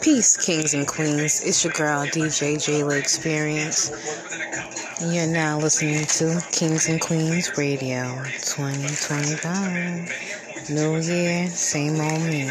Peace, 0.00 0.34
kings 0.34 0.72
and 0.72 0.88
queens. 0.88 1.42
It's 1.44 1.62
your 1.62 1.74
girl, 1.74 2.06
DJ 2.06 2.54
Jayla 2.56 2.98
Experience. 2.98 3.90
You're 5.02 5.26
now 5.26 5.58
listening 5.58 6.06
to 6.06 6.40
Kings 6.52 6.88
and 6.88 6.98
Queens 6.98 7.58
Radio 7.58 8.04
2025. 8.40 10.70
New 10.70 10.96
year, 11.00 11.48
same 11.48 12.00
old 12.00 12.22
me. 12.22 12.48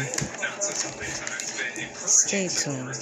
Stay 1.96 2.46
tuned. 2.46 2.94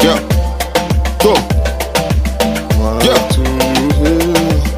Yeah. 0.00 0.20
Cool. 1.18 1.34
Yeah. 3.02 3.18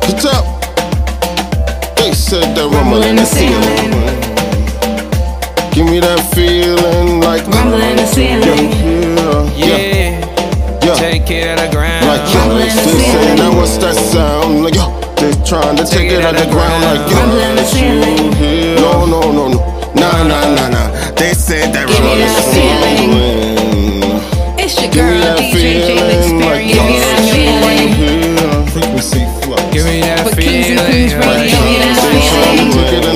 What's 0.09 0.25
up? 0.25 0.47
They 1.97 2.13
said 2.13 2.55
that 2.57 2.67
we're 2.67 3.07
in 3.07 3.17
the 3.17 3.27
ceiling 3.27 4.00
me 5.91 5.99
that 5.99 6.23
feeling 6.35 7.21
like 7.21 7.43
rumbling 7.51 7.97
the 7.97 8.07
ceiling. 8.07 8.71
Yeah, 9.59 9.67
yeah, 9.67 10.23
yeah. 10.23 10.87
yeah. 10.87 10.95
Take 10.95 11.31
it 11.31 11.51
out 11.51 11.59
the 11.59 11.67
ground. 11.75 12.07
Like 12.07 12.23
rumbling 12.31 12.71
is 12.71 12.79
feeling. 12.87 13.37
Now 13.43 13.51
what's 13.59 13.77
that 13.83 13.99
sound? 13.99 14.63
Like 14.63 14.79
yo, 14.79 14.87
they 15.19 15.35
trying 15.43 15.75
to 15.77 15.85
take, 15.85 16.11
take 16.11 16.23
it 16.23 16.23
out 16.23 16.39
the 16.39 16.47
ground. 16.47 16.79
ground. 16.79 16.95
Like 16.95 17.11
yo, 17.11 17.19
rumbling 17.19 17.59
is 17.59 17.75
feeling. 17.75 18.31
Yeah. 18.39 18.79
No, 18.79 19.03
no, 19.03 19.21
no, 19.35 19.51
no, 19.51 19.59
nah, 19.99 20.23
nah, 20.23 20.55
nah, 20.55 20.71
nah. 20.71 20.87
They 21.19 21.35
said 21.35 21.75
that 21.75 21.91
rumbling 21.91 22.23
is 22.23 22.39
feeling. 22.55 23.11
It's 24.63 24.79
your 24.79 24.95
girl, 24.95 25.11
DJ 25.43 25.91
Jalen 25.91 26.23
Experience. 26.23 26.71
Give 26.71 26.87
me 26.87 27.03
that 27.03 27.19
feeling. 27.27 27.67
Give 29.75 29.87
me 29.87 29.99
that 29.99 30.39
feeling. 30.39 31.51
Give 31.51 31.65
me 31.67 31.83
that 31.83 31.99
feeling. 31.99 33.10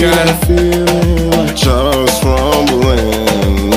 got 0.00 0.30
a 0.30 0.46
feeling 0.46 1.54
just 1.54 2.24
rumbling. 2.24 3.70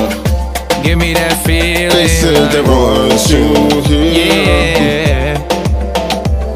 Give 0.81 0.97
me 0.97 1.13
that 1.15 1.41
feeling. 1.45 1.89
They 1.89 2.07
said 2.07 2.49
they 2.49 2.61
want 2.61 3.29
you 3.29 3.81
here. 3.81 5.35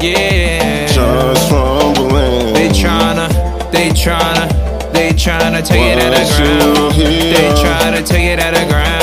yeah. 0.00 0.86
Just 0.86 1.50
rumbling. 1.52 2.54
They 2.54 2.70
tryna, 2.70 3.28
they 3.70 3.90
tryna, 3.90 4.92
they 4.94 5.10
tryna 5.10 5.62
take 5.62 5.82
it 5.82 5.98
out 5.98 6.14
of 6.14 6.28
ground. 6.34 6.94
They 6.94 7.52
tryna 7.62 8.06
take 8.06 8.24
it 8.24 8.40
out 8.40 8.54
of 8.54 8.68
ground. 8.70 8.97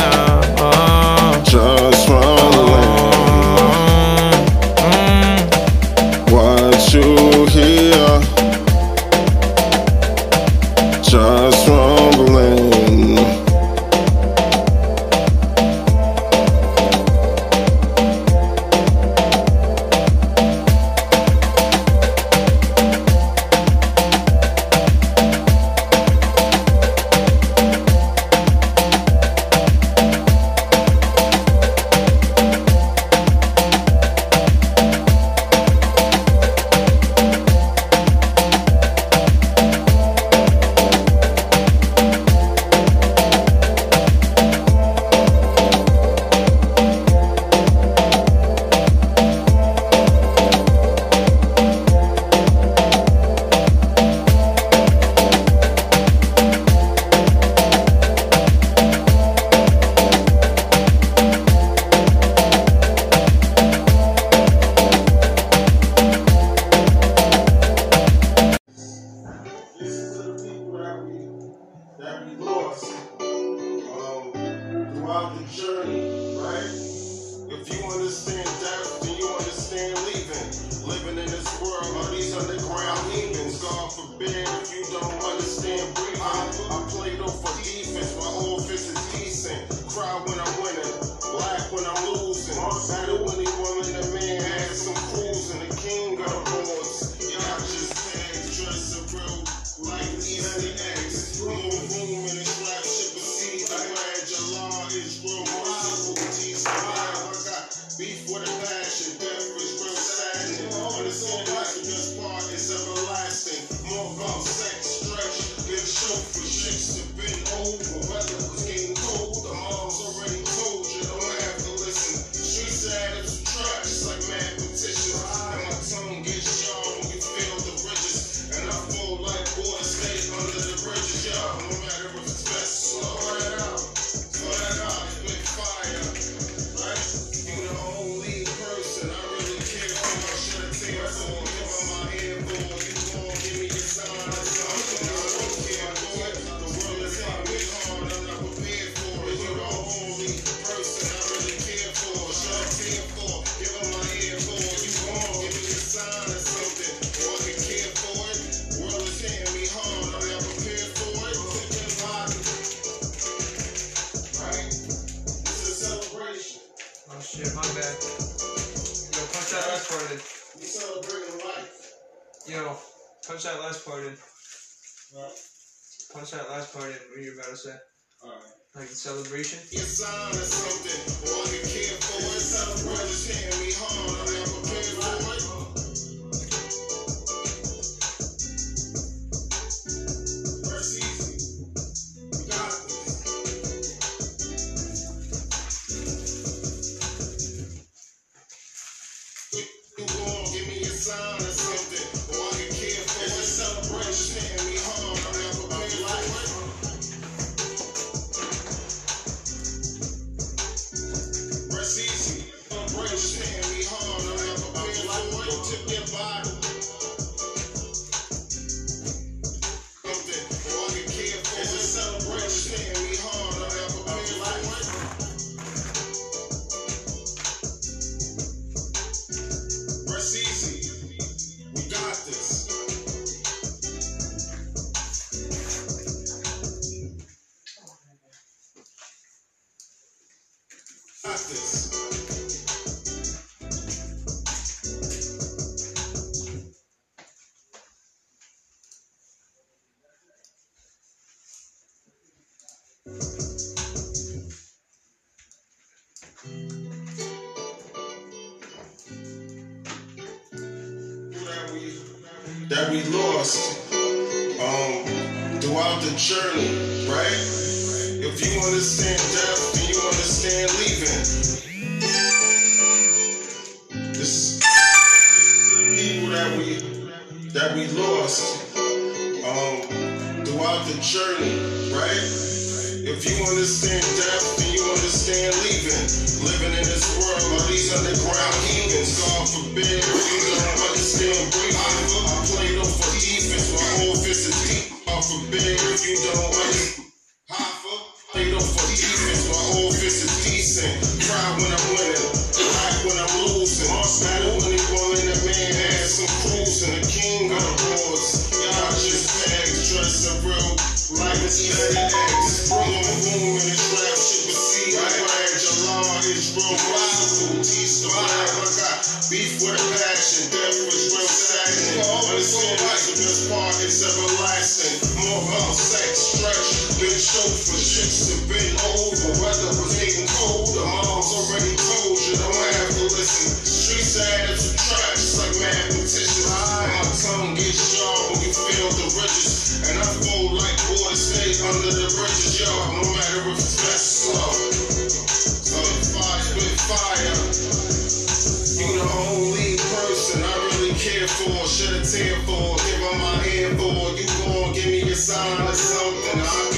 Only 349.18 349.78
person 349.78 350.44
I 350.44 350.56
really 350.68 350.94
care 351.00 351.28
for, 351.28 351.68
should 351.68 351.96
have 351.96 352.10
tear 352.10 352.36
for, 352.44 352.76
give 352.84 353.00
her 353.00 353.18
my 353.20 353.38
hand 353.48 353.80
for. 353.80 354.12
You 354.20 354.28
gon' 354.46 354.74
give 354.74 354.88
me 354.88 355.02
a 355.12 355.16
sign 355.16 355.62
or 355.62 355.74
something. 355.74 356.42
I 356.42 356.75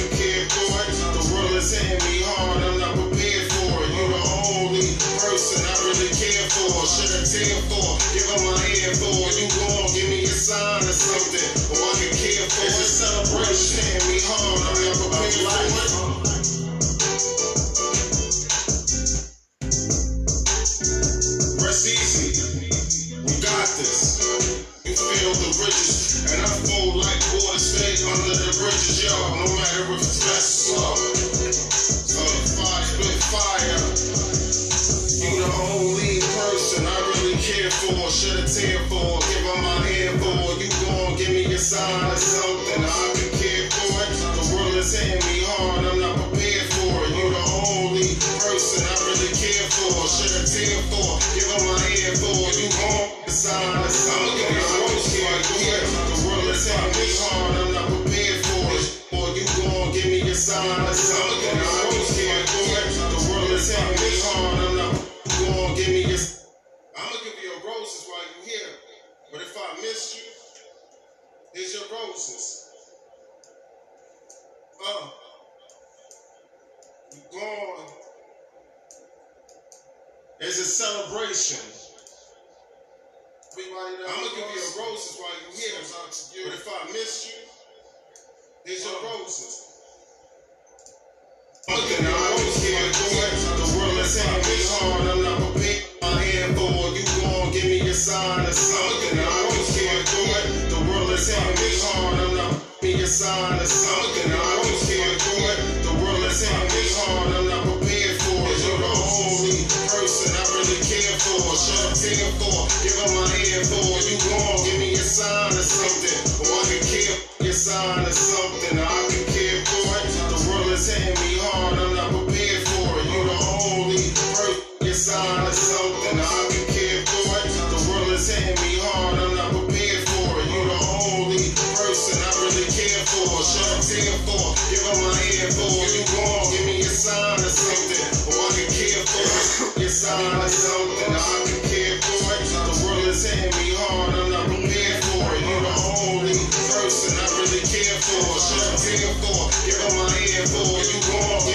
stand. 148.96 149.20
Give 149.66 149.82
up 149.84 149.94
my 149.98 150.12
hand 150.12 150.48
for. 150.50 150.64
You 150.80 151.00
gone 151.08 151.47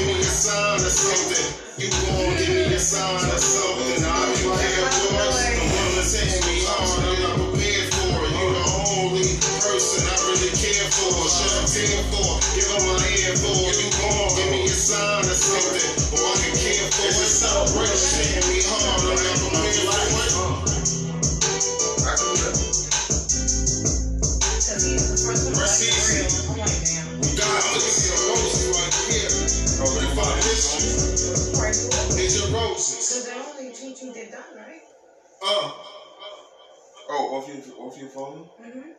off 37.33 37.49
your 37.49 37.57
off 37.81 37.97
your 37.99 38.09
phone? 38.09 38.45
Mm-hmm. 38.61 38.93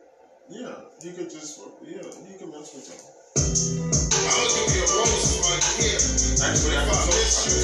Yeah, 0.50 0.74
you 1.02 1.12
could 1.14 1.30
just 1.30 1.60
yeah, 1.86 2.02
you 2.02 2.34
can 2.36 2.50
mess 2.50 2.74
with 2.74 2.90
them. 2.90 2.98
I 3.38 4.34
was 4.42 4.50
gonna 4.58 4.74
be 4.74 4.82
a 4.82 4.88
rose 4.90 5.38
right 5.38 5.62
here. 5.78 6.02
kid. 6.02 6.42
Actually, 6.42 6.74
if 6.74 6.90
I 6.90 7.06
miss 7.06 7.46
you, 7.46 7.62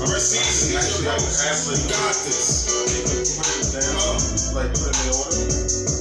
I'm 0.00 0.08
season. 0.16 0.72
Actually, 0.72 1.08
I 1.08 1.20
was 1.20 1.36
got 1.92 2.16
this. 2.24 2.64
Like 4.56 4.72
put 4.72 4.88
it 4.88 4.96
in 4.96 5.04
the 5.04 5.12
order. 5.20 5.95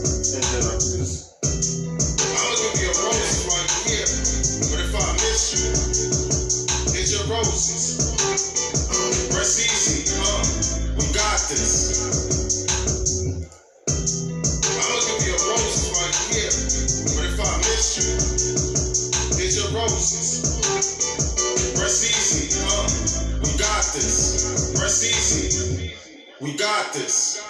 We 26.45 26.53
got 26.53 26.93
this. 26.93 27.41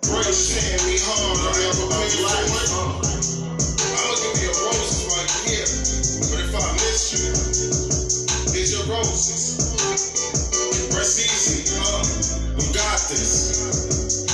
Tearing 0.00 0.86
me 0.88 0.96
hard. 1.04 1.36
I'ma 3.92 4.14
give 4.16 4.40
you 4.40 4.48
a 4.48 4.56
roses 4.64 5.04
right 5.12 5.30
here. 5.44 5.68
But 6.24 6.40
if 6.40 6.56
I 6.56 6.72
miss 6.72 7.02
you, 7.12 7.28
here's 8.54 8.72
your 8.72 8.84
roses. 8.96 9.44
Rest 10.96 11.20
easy, 11.20 11.68
huh? 11.76 12.00
We 12.56 12.64
got 12.72 12.98
this. 13.10 14.24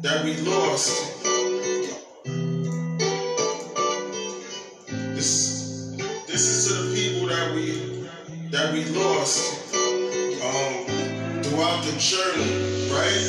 That 0.00 0.24
we 0.24 0.32
lost. 0.48 1.39
That 8.60 8.76
we 8.76 8.84
lost 8.92 9.72
um, 9.72 10.84
throughout 11.40 11.80
the 11.88 11.96
journey, 11.96 12.92
right? 12.92 13.24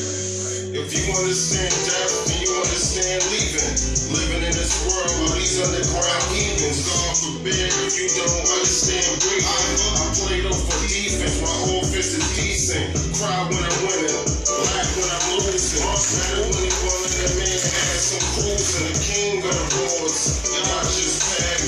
If 0.76 0.92
you 0.92 1.08
understand 1.08 1.72
death, 1.88 2.14
then 2.28 2.44
you 2.44 2.52
understand 2.52 3.24
leaving. 3.32 3.72
Living 4.12 4.44
in 4.44 4.52
this 4.52 4.76
world 4.84 5.12
with 5.24 5.40
these 5.40 5.56
underground 5.64 6.26
heathens. 6.36 6.84
God 6.84 7.16
forbid 7.16 7.72
if 7.80 7.96
you 7.96 8.12
don't 8.12 8.44
understand 8.60 9.08
breathing. 9.24 9.48
I 9.48 10.06
played 10.20 10.46
up 10.52 10.60
for 10.68 10.80
defense, 10.92 11.40
my 11.40 11.56
offense 11.80 12.12
is 12.12 12.28
decent. 12.36 12.92
Cry 13.16 13.32
when 13.48 13.64
I'm 13.64 13.78
winning, 13.88 14.20
laugh 14.52 14.90
when 15.00 15.08
I'm 15.16 15.26
losing. 15.48 15.80
Matter 15.80 16.44
when 16.44 16.60
it 16.60 16.76
falling, 16.76 17.16
that 17.24 17.32
man 17.40 17.56
had 17.56 18.00
some 18.04 18.26
cruising. 18.36 18.84
The 18.84 18.96
king 19.00 19.40
of 19.48 19.56
the 19.56 19.68
boards, 19.80 20.44
y'all 20.44 20.84
just 20.92 21.24
tags, 21.24 21.61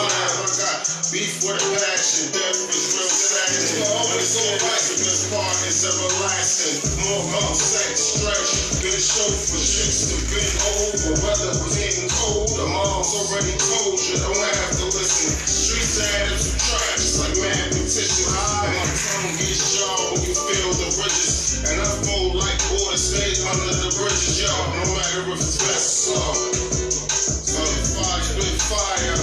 mind, 0.00 0.34
I 0.42 0.48
got 0.58 0.82
beef 1.14 1.38
with 1.46 1.60
a 1.60 1.68
passion. 1.78 2.34
Death 2.34 2.58
is 2.66 2.84
real 2.98 3.06
sadness. 3.06 3.78
Always 3.94 4.32
on 4.42 4.58
right, 4.66 4.84
the 4.90 4.96
best 5.06 5.24
part 5.30 5.58
is 5.70 5.86
everlasting. 5.86 6.78
More 7.06 7.22
about 7.30 7.54
sex, 7.54 7.94
stretch, 8.00 8.82
been 8.82 8.98
show 8.98 9.30
for 9.30 9.60
chicks 9.60 10.10
to 10.10 10.16
been 10.34 10.50
over. 10.66 11.14
Weather 11.22 11.52
was 11.62 11.78
getting 11.78 12.10
cold, 12.10 12.50
the 12.58 12.66
mom's 12.66 13.12
already 13.14 13.54
told 13.54 14.02
you, 14.02 14.18
don't 14.18 14.34
have 14.34 14.74
to 14.82 14.86
listen. 14.98 15.30
Streets 15.46 16.02
added 16.02 16.34
to 16.34 16.50
trash, 16.58 17.06
like 17.22 17.36
mad 17.38 17.70
petition. 17.70 18.26
And 18.34 18.72
my 18.74 18.86
tongue 18.90 19.34
gets 19.38 19.62
sharp 19.78 20.00
when 20.10 20.26
you 20.26 20.34
feel 20.34 20.70
the 20.74 20.88
bridges. 20.98 21.62
And 21.70 21.78
I 21.78 21.86
fold 22.02 22.34
like 22.34 22.58
water, 22.74 22.98
stay 22.98 23.30
under 23.46 23.74
the 23.78 23.90
bridges, 23.94 24.42
y'all. 24.42 24.74
No 24.74 24.82
matter 24.98 25.22
if 25.30 25.38
it's 25.38 25.54
best 25.62 25.86
slow. 26.10 27.09
Fire. 28.70 29.18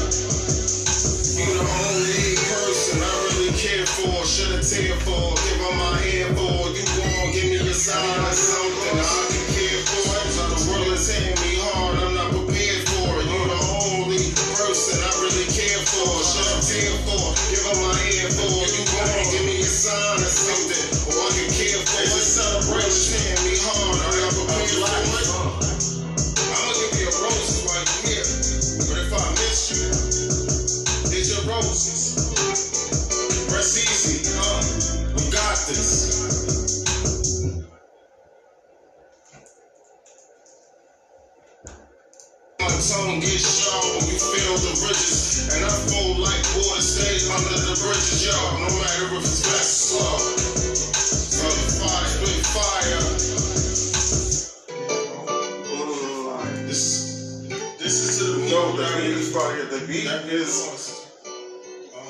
You 1.39 1.45
the 1.55 1.63
only 1.63 2.35
person 2.51 2.99
I 3.01 3.13
really 3.31 3.55
care 3.57 3.85
for, 3.87 4.25
shed 4.25 4.51
a 4.51 4.61
tear 4.61 4.95
for, 5.07 5.35
give 5.39 5.59
her 5.63 5.75
my 5.79 6.03
ear 6.03 6.27
for. 6.35 6.67
You 6.75 6.83
gon' 6.83 7.31
give 7.31 7.63
me 7.63 7.69
a 7.69 7.73
sign 7.73 8.25
or 8.27 8.33
something 8.33 8.99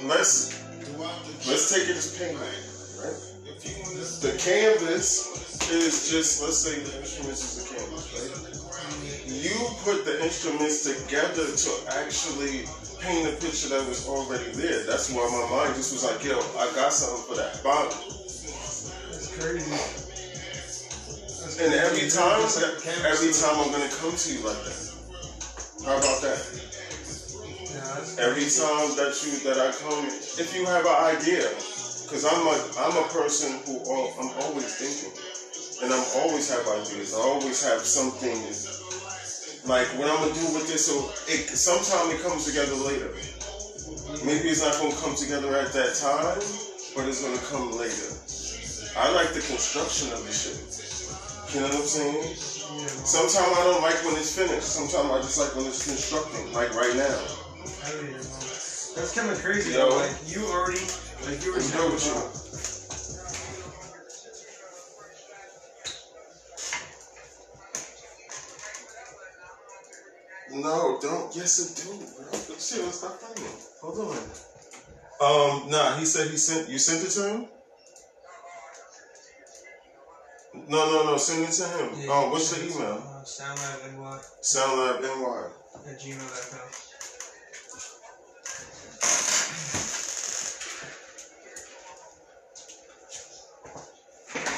Let's 0.07 0.55
let's 1.47 1.67
take 1.69 1.89
it 1.89 1.97
as 1.97 2.17
paint, 2.17 2.39
right? 2.39 2.55
If 3.43 3.59
you 3.67 3.75
understand 3.91 4.33
The 4.33 4.39
canvas 4.39 5.69
is 5.69 6.09
just 6.09 6.41
let's 6.41 6.57
say 6.57 6.79
the 6.79 6.99
instruments 6.99 7.43
is 7.43 7.63
the 7.63 7.75
canvas, 7.75 8.07
right? 8.15 8.31
You 9.27 9.51
put 9.83 10.05
the 10.05 10.23
instruments 10.23 10.83
together 10.87 11.43
to 11.43 11.71
actually 11.99 12.63
paint 13.01 13.27
a 13.27 13.35
picture 13.43 13.67
that 13.69 13.85
was 13.87 14.07
already 14.07 14.49
there. 14.55 14.83
That's 14.85 15.11
why 15.11 15.27
my 15.27 15.43
mind 15.51 15.75
just 15.75 15.91
was 15.91 16.03
like, 16.03 16.23
yo, 16.23 16.39
I 16.57 16.71
got 16.73 16.93
something 16.93 17.27
for 17.27 17.35
that 17.35 17.61
bottom. 17.63 17.99
That's 19.11 19.27
crazy. 19.35 19.71
And 21.59 21.73
every 21.73 22.07
time, 22.09 22.41
Just 22.47 22.61
like 22.61 22.81
canvas. 22.81 23.11
every 23.11 23.33
time 23.33 23.59
I'm 23.59 23.71
gonna 23.71 23.91
come 23.99 24.15
to 24.15 24.33
you 24.33 24.39
like 24.45 24.63
that. 24.63 24.93
How 25.83 25.97
about 25.97 26.21
that? 26.21 26.76
Yeah, 27.73 27.99
Every 28.19 28.47
time 28.47 28.95
that 28.95 29.13
you 29.23 29.39
that 29.43 29.57
I 29.59 29.71
come, 29.71 30.05
if 30.39 30.53
you 30.55 30.65
have 30.65 30.85
an 30.85 30.99
idea, 31.15 31.43
because 32.03 32.25
I'm 32.25 32.47
a 32.47 32.55
I'm 32.79 32.95
a 32.97 33.07
person 33.09 33.59
who 33.65 33.79
al- 33.91 34.13
I'm 34.19 34.31
always 34.43 34.71
thinking, 34.75 35.13
and 35.83 35.93
I'm 35.93 36.05
always 36.23 36.49
have 36.49 36.67
ideas. 36.67 37.13
I 37.13 37.19
always 37.19 37.63
have 37.63 37.81
something 37.81 38.37
like 39.65 39.87
what 39.99 40.07
I'm 40.09 40.19
gonna 40.21 40.33
do 40.33 40.47
with 40.53 40.67
this. 40.67 40.85
So 40.85 41.09
it 41.27 41.49
sometimes 41.57 42.11
it 42.13 42.19
comes 42.21 42.45
together 42.45 42.75
later. 42.75 43.11
Maybe 44.23 44.49
it's 44.49 44.61
not 44.61 44.77
gonna 44.77 44.95
come 44.95 45.15
together 45.15 45.55
at 45.55 45.71
that 45.73 45.93
time, 45.95 46.41
but 46.95 47.07
it's 47.07 47.21
gonna 47.21 47.39
come 47.39 47.71
later. 47.71 48.09
I 48.97 49.09
like 49.11 49.31
the 49.33 49.41
construction 49.41 50.11
of 50.11 50.23
the 50.23 50.31
shit. 50.31 50.59
You 51.53 51.61
know 51.61 51.67
what 51.67 51.75
I'm 51.77 51.83
saying? 51.83 52.35
Sometimes 53.05 53.53
I 53.57 53.63
don't 53.63 53.81
like 53.81 54.03
when 54.03 54.15
it's 54.17 54.33
finished. 54.35 54.67
Sometimes 54.67 55.11
I 55.11 55.19
just 55.19 55.37
like 55.37 55.55
when 55.55 55.65
it's 55.65 55.85
constructing, 55.85 56.51
like 56.53 56.73
right 56.73 56.95
now. 56.95 57.46
Hell 57.83 58.03
yeah, 58.03 58.11
man. 58.11 58.21
That's 58.95 59.13
kind 59.13 59.29
of 59.29 59.39
crazy. 59.43 59.71
Yo. 59.73 59.89
though. 59.89 59.97
Like 59.97 60.15
you 60.25 60.45
already, 60.47 60.81
like 61.25 61.43
you 61.43 61.51
know 61.51 61.61
go 61.77 61.91
with 61.91 62.05
you. 62.05 62.47
No, 70.61 70.97
don't. 71.01 71.35
Yes, 71.35 71.59
it 71.59 71.75
do, 71.83 71.89
bro. 71.91 72.31
Shit, 72.57 72.83
let's 72.85 72.99
stop 72.99 73.19
playing. 73.19 73.51
Hold 73.81 73.99
on. 73.99 74.17
Um, 75.19 75.69
nah. 75.69 75.97
He 75.97 76.05
said 76.05 76.31
he 76.31 76.37
sent. 76.37 76.69
You 76.69 76.79
sent 76.79 77.03
it 77.05 77.11
to 77.11 77.29
him. 77.29 77.47
No, 80.67 80.85
no, 80.91 81.03
no. 81.05 81.17
Send 81.17 81.43
it 81.43 81.51
to 81.51 81.67
him. 81.67 82.01
Yeah, 82.01 82.07
oh, 82.11 82.31
what's 82.31 82.49
the 82.51 82.63
email? 82.65 83.03
Uh, 83.05 83.23
SoundLabNY 83.23 84.19
SoundLab 84.41 85.01
NY. 85.01 85.91
at 85.91 85.99
gmail.com. 85.99 86.69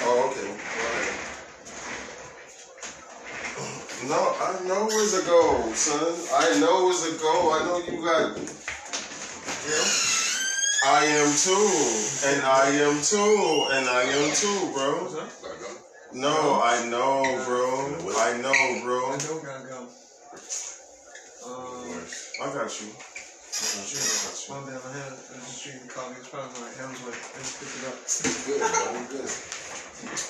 Oh, 0.02 0.30
okay. 0.32 0.48
Alright. 0.48 1.30
No, 4.08 4.16
I 4.16 4.60
know 4.66 4.88
it's 4.90 5.14
a 5.14 5.26
goal, 5.26 5.69
son. 5.80 6.12
I 6.36 6.60
know 6.60 6.90
it's 6.90 7.08
a 7.08 7.16
goal. 7.24 7.54
I 7.54 7.64
know 7.64 7.78
you 7.80 8.04
got. 8.04 8.38
Yeah. 9.64 9.88
I 10.86 11.06
am 11.06 11.32
too, 11.36 11.68
and 12.28 12.42
I 12.44 12.68
am 12.84 13.02
too, 13.02 13.68
and 13.72 13.88
I 13.88 14.04
am 14.04 14.34
too, 14.36 14.72
bro. 14.74 15.08
No, 16.14 16.62
I 16.64 16.86
know, 16.88 17.24
bro. 17.46 17.96
I 18.18 18.38
know, 18.42 18.82
bro. 18.84 19.12
I 19.12 19.18
don't 19.18 19.44
gotta 19.44 19.68
go. 19.68 19.88
Um, 21.48 22.04
I 22.44 22.54
got 22.54 22.82
you. 22.82 22.88
My 24.50 24.60
bad, 24.62 24.80
my 24.84 24.92
hand. 24.92 25.14
I 25.14 25.36
was 25.36 25.48
just 25.48 25.64
drinking 25.64 25.90
coffee. 25.90 26.20
It's 26.20 26.30
probably 26.30 26.62
my 26.62 26.72
hands. 26.80 27.00
I 27.04 27.12
just 27.40 27.60
picked 27.60 27.76
it 27.80 27.88
up. 27.88 27.98
Good, 28.48 28.60
bro. 28.60 29.04
Good. 29.12 29.30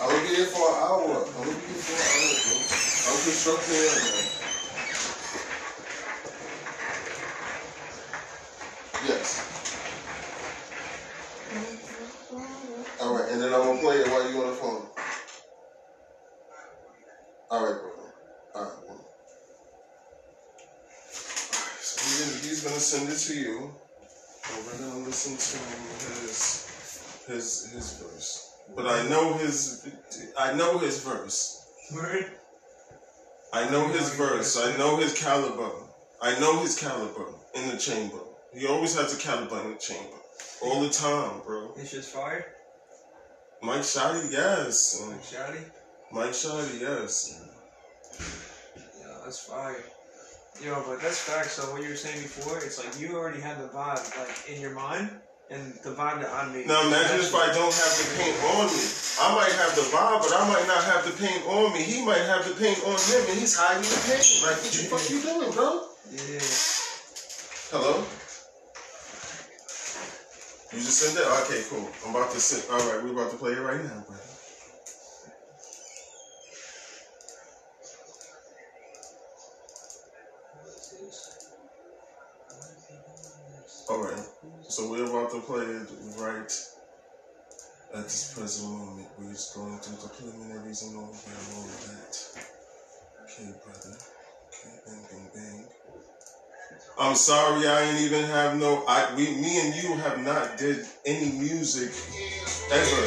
I 0.01 0.05
will 0.07 0.21
be 0.21 0.35
here 0.35 0.45
for 0.47 0.65
an 0.69 0.75
hour. 0.81 1.13
I 1.13 1.39
will 1.39 1.53
be 1.53 1.67
here 1.69 1.83
for 1.85 1.97
an 1.97 2.09
hour, 2.13 2.33
bro. 2.45 2.57
I'm 3.09 3.19
constructing 3.23 3.81
it, 3.85 3.97
man. 4.05 4.25
Yes. 9.07 9.27
All 13.01 13.13
right, 13.15 13.31
and 13.31 13.41
then 13.41 13.53
I'm 13.53 13.61
gonna 13.61 13.79
play 13.79 13.97
it 13.97 14.07
while 14.07 14.31
you 14.31 14.41
on 14.41 14.49
the 14.49 14.55
phone. 14.55 14.87
All 17.51 17.65
right, 17.65 17.79
bro. 17.81 17.91
All 18.55 18.63
right. 18.63 18.87
Bro. 18.87 18.95
All 18.95 18.95
right 18.95 19.05
so 21.81 22.01
he's, 22.05 22.45
he's 22.45 22.63
gonna 22.63 22.78
send 22.89 23.07
it 23.07 23.17
to 23.17 23.33
you, 23.35 23.69
and 24.49 24.65
we're 24.65 24.79
gonna 24.79 25.05
listen 25.05 25.33
to 25.37 25.57
his 26.21 27.23
his 27.27 27.71
his 27.71 27.93
verse. 28.01 28.51
But 28.75 28.87
I 28.87 29.07
know 29.07 29.33
his 29.33 29.87
I 30.37 30.53
know 30.53 30.79
his 30.79 31.03
verse. 31.03 31.63
Word? 31.93 32.31
I 33.53 33.69
know 33.69 33.87
his 33.89 34.09
verse. 34.15 34.57
I 34.57 34.75
know 34.77 34.97
his 34.97 35.13
caliber. 35.21 35.71
I 36.19 36.39
know 36.39 36.61
his 36.61 36.79
caliber 36.79 37.27
in 37.53 37.69
the 37.69 37.77
chamber. 37.77 38.21
He 38.55 38.65
always 38.65 38.97
has 38.97 39.13
a 39.15 39.19
caliber 39.21 39.61
in 39.61 39.73
the 39.73 39.77
chamber. 39.77 40.17
All 40.63 40.81
the 40.81 40.89
time, 40.89 41.41
bro. 41.45 41.73
It's 41.77 41.91
just 41.91 42.09
fire? 42.11 42.45
Mike 43.61 43.81
Shotty, 43.81 44.31
yes. 44.31 45.03
Like 45.07 45.21
Shotty? 45.21 45.63
Mike 46.11 46.31
Shotty, 46.31 46.81
yes. 46.81 47.39
Yeah, 48.99 49.17
that's 49.23 49.39
fire. 49.45 49.83
Yo, 50.61 50.83
but 50.85 50.99
that's 50.99 51.19
facts. 51.19 51.53
So 51.53 51.71
what 51.71 51.81
you 51.81 51.89
were 51.89 51.95
saying 51.95 52.19
before, 52.21 52.59
it's 52.59 52.83
like 52.83 52.99
you 52.99 53.15
already 53.15 53.39
had 53.39 53.63
the 53.63 53.71
vibe 53.71 54.03
like 54.19 54.49
in 54.49 54.59
your 54.59 54.75
mind, 54.75 55.09
and 55.49 55.73
the 55.83 55.95
vibe 55.95 56.19
that 56.19 56.29
I 56.35 56.51
made. 56.51 56.67
Now 56.67 56.83
imagine 56.85 57.23
if 57.23 57.33
I 57.33 57.47
don't 57.55 57.71
have 57.71 57.95
the 57.95 58.07
paint 58.19 58.35
on 58.43 58.67
me. 58.67 58.83
I 59.23 59.35
might 59.39 59.55
have 59.55 59.71
the 59.75 59.87
vibe, 59.87 60.19
but 60.19 60.35
I 60.35 60.43
might 60.51 60.67
not 60.67 60.83
have 60.83 61.07
the 61.07 61.15
paint 61.15 61.47
on 61.47 61.71
me. 61.71 61.79
He 61.83 62.03
might 62.03 62.27
have 62.27 62.43
the 62.43 62.55
paint 62.59 62.79
on 62.83 62.99
him, 62.99 63.23
and 63.31 63.39
he's 63.39 63.55
hiding 63.55 63.87
the 63.87 63.99
paint. 64.03 64.27
Like, 64.43 64.59
what 64.59 64.71
the 64.71 64.83
fuck 64.91 65.03
you 65.07 65.23
doing, 65.23 65.51
bro? 65.55 65.87
Yeah. 66.11 66.43
Hello? 67.71 68.03
You 70.75 70.83
just 70.83 70.99
sent 70.99 71.17
it? 71.17 71.25
Okay, 71.43 71.63
cool. 71.69 71.87
I'm 72.05 72.13
about 72.13 72.31
to 72.31 72.39
send. 72.39 72.67
All 72.69 72.83
right, 72.83 73.01
we're 73.03 73.13
about 73.15 73.31
to 73.31 73.37
play 73.37 73.53
it 73.53 73.63
right 73.63 73.81
now, 73.81 74.03
brother. 74.05 74.21
All 83.89 84.03
right. 84.03 84.23
So 84.67 84.87
we're 84.87 85.05
about 85.05 85.31
to 85.31 85.39
play 85.41 85.65
it 85.65 85.89
right 86.19 86.51
this 88.09 88.33
present 88.33 88.71
moment. 88.73 89.07
We're 89.19 89.29
just 89.29 89.53
going 89.53 89.77
through 89.77 90.01
the 90.01 90.09
preliminaries 90.09 90.81
and 90.81 90.97
all 90.97 91.13
that, 91.13 91.37
all 91.53 91.61
of 91.61 91.77
that. 91.85 92.09
Okay, 93.21 93.53
brother. 93.61 93.97
Okay, 94.49 94.73
bang, 94.85 95.05
bang, 95.11 95.29
bang. 95.35 95.67
I'm 96.97 97.15
sorry, 97.15 97.67
I 97.67 97.83
ain't 97.83 98.01
even 98.01 98.25
have 98.25 98.57
no. 98.57 98.83
I 98.87 99.13
we, 99.15 99.29
me 99.29 99.61
and 99.61 99.75
you 99.83 99.93
have 99.97 100.25
not 100.25 100.57
did 100.57 100.85
any 101.05 101.37
music 101.37 101.93
ever. 102.73 103.05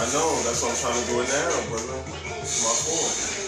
I 0.00 0.04
know. 0.16 0.28
That's 0.48 0.62
what 0.64 0.72
I'm 0.72 0.80
trying 0.80 0.96
to 0.96 1.10
do 1.12 1.20
it 1.20 1.28
now, 1.28 1.68
brother. 1.68 2.00
It's 2.40 2.64
my 2.64 2.72
fault. 2.72 3.47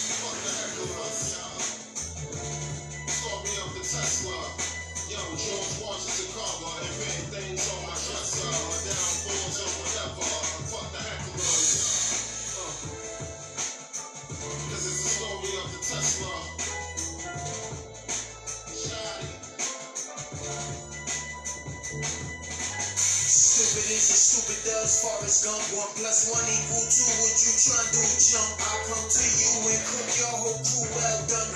stupid 23.61 23.91
is 23.93 24.07
the 24.07 24.17
stupid 24.17 24.59
does 24.65 25.03
Forrest 25.03 25.45
Gump. 25.45 25.63
One 25.77 25.91
plus 25.95 26.31
one 26.31 26.47
equal 26.49 26.85
two. 26.87 27.07
What 27.21 27.35
you 27.39 27.53
tryna 27.61 27.93
do, 27.93 28.03
chump? 28.19 28.57
I 28.57 28.73
come 28.89 29.05
to 29.05 29.25
you 29.37 29.51
and 29.69 29.83
cook 29.85 30.09
your 30.17 30.33
whole 30.39 30.59
crew 30.65 30.87
well 30.91 31.21
done. 31.29 31.51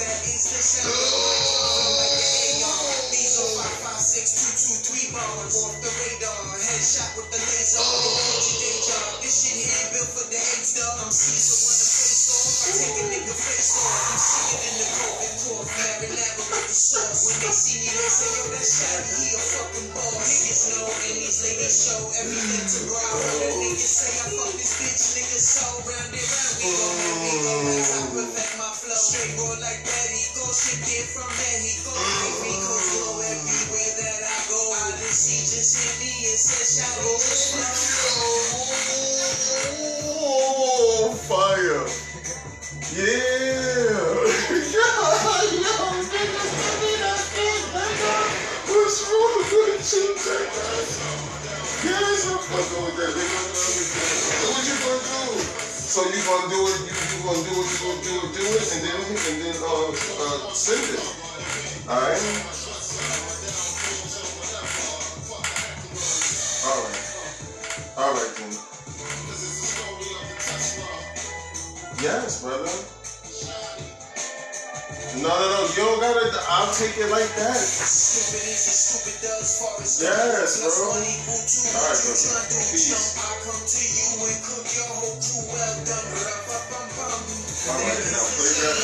That 0.00 0.20
is 0.24 0.44
the 0.48 0.60
show. 0.64 2.19
Five, 3.78 4.02
six, 4.02 4.26
two, 4.34 4.52
two, 4.58 4.76
three 4.90 5.08
bombs 5.14 5.54
off 5.62 5.76
the 5.78 5.90
radar. 5.90 6.40
Headshot 6.58 7.10
with 7.14 7.28
the 7.30 7.38
laser. 7.38 7.78
Your 7.78 8.56
day 8.58 8.76
job. 8.82 9.22
This 9.22 9.34
shit 9.38 9.56
here 9.62 9.86
built 9.94 10.10
for 10.10 10.26
the 10.26 10.38
hate. 10.38 10.70
I'm 11.00 11.10
Caesar 11.12 11.58
when 11.62 11.76
the 11.78 11.88
face 11.90 12.26
off. 12.30 12.46
I 12.60 12.70
take 12.76 12.98
a 13.00 13.04
nigga 13.10 13.34
face 13.34 13.72
off. 13.78 14.00
I'm 14.10 14.18
seeing 14.18 14.62
in 14.66 14.74
the 14.80 14.88
COVID 14.98 15.34
court. 15.40 15.68
Marinara 15.70 16.42
with 16.50 16.66
the 16.66 16.76
sauce. 16.76 17.20
When 17.26 17.36
they 17.44 17.54
see 17.54 17.78
me, 17.82 17.90
they 17.90 18.10
say, 18.10 18.30
yo, 18.36 18.42
that's 18.52 18.70
Shotty. 18.70 19.12
He 19.20 19.26
a 19.34 19.40
fucking 19.40 19.88
boss. 19.94 20.24
Niggas 20.24 20.62
know 20.72 20.88
and 20.88 21.16
these 21.20 21.38
ladies 21.44 21.76
show 21.84 22.00
everything 22.20 22.66
to 22.70 22.78
bro. 22.88 22.98
I 23.00 23.12
heard 23.20 23.42
a 23.44 23.50
nigga 23.60 23.86
say 23.86 24.10
I 24.10 24.26
fuck 24.34 24.52
this 24.56 24.72
bitch. 24.80 25.04
Niggas 25.18 25.46
so 25.46 25.66
round 25.84 26.12
and 26.14 26.28
round. 26.30 26.56
We 26.60 26.70
gon' 26.74 26.96
have 27.00 27.18
me 27.20 27.32
go 27.44 27.54
as 27.76 27.90
I 27.90 28.00
perfect 28.14 28.52
my 28.56 28.70
flow. 28.72 28.96
Straight 28.96 29.32
roll 29.40 29.56
like 29.60 29.82
that. 29.84 30.06
He 30.10 30.24
go 30.36 30.44
shit 30.50 30.80
there 30.84 31.08
from 31.12 31.30
Mexico. 31.36 31.92
Make 31.94 32.38
me 32.44 32.52
go 32.60 33.19
Oh, 35.72 35.78
fire! 41.30 41.86
Yeah! 42.90 44.02
What's 48.66 48.98
wrong 49.06 49.30
with 49.38 49.52
you? 49.52 49.62
Yes, 51.86 52.26
I'm 52.26 52.42
fucking 52.42 52.82
with 52.82 52.96
that, 52.98 53.14
nigga. 53.14 53.38
So 53.54 54.50
what 54.50 54.66
you 54.66 54.74
gonna 54.74 55.06
do? 55.06 55.38
So 55.38 56.02
you 56.02 56.18
gonna 56.26 56.50
do 56.50 56.58
it, 56.66 56.82
you, 56.82 56.98
you 56.98 57.22
gonna 57.22 57.46
do 57.46 57.54
it, 57.62 57.70
you 57.70 57.78
gonna 57.78 58.02
do 58.02 58.14
it, 58.26 58.34
do 58.34 58.42
it, 58.42 58.66
and 58.74 58.82
then, 58.82 58.98
and 59.06 59.38
then, 59.38 59.54
uh, 59.62 59.94
uh, 59.94 60.50
send 60.50 60.82
it. 60.82 61.14
Alright? 61.86 62.18
Alright. 62.18 62.69
Yes, 72.00 72.40
brother. 72.42 72.70
No, 75.20 75.28
no, 75.28 75.46
no. 75.52 75.60
You 75.76 75.84
don't 75.84 76.00
gotta. 76.00 76.32
I'll 76.48 76.72
take 76.72 76.96
it 76.96 77.10
like 77.12 77.28
that. 77.36 77.56
Stupid 77.58 78.40
is 78.46 78.62
as 78.62 78.78
stupid 78.80 79.16
does 79.20 79.48
Forrest 79.60 80.00
Yes, 80.00 80.64
Plus 80.64 80.80
bro. 80.80 80.96
one 80.96 81.04
equal 81.04 81.40
two. 81.44 81.66
All 81.76 81.84
right, 81.84 82.00
What 82.00 82.16
brother. 82.24 82.72
Peace. 82.72 83.20
I 83.20 83.36
come 83.44 83.60
to 83.60 83.82
you 83.84 84.08
and 84.22 84.38
cook 84.40 84.64
your 84.70 84.88
whole 84.96 85.16
crew 85.20 85.44
well 85.50 85.76
done. 85.84 86.08
Ra-ba-bum-bum. 86.14 87.20
All 87.20 87.80
right, 87.84 88.00
now 88.00 88.24
play 88.32 88.52
that. 88.64 88.78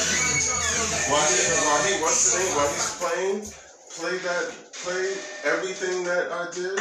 While 1.09 1.29
he, 1.31 1.41
while 1.65 1.83
he, 1.87 1.93
what's 2.03 2.21
the 2.27 2.37
name? 2.37 2.53
While 2.53 2.69
he's 2.75 2.91
playing, 3.01 3.39
play 3.97 4.17
that. 4.29 4.47
Play 4.85 5.05
everything 5.57 6.05
that 6.05 6.27
I 6.37 6.43
did. 6.53 6.77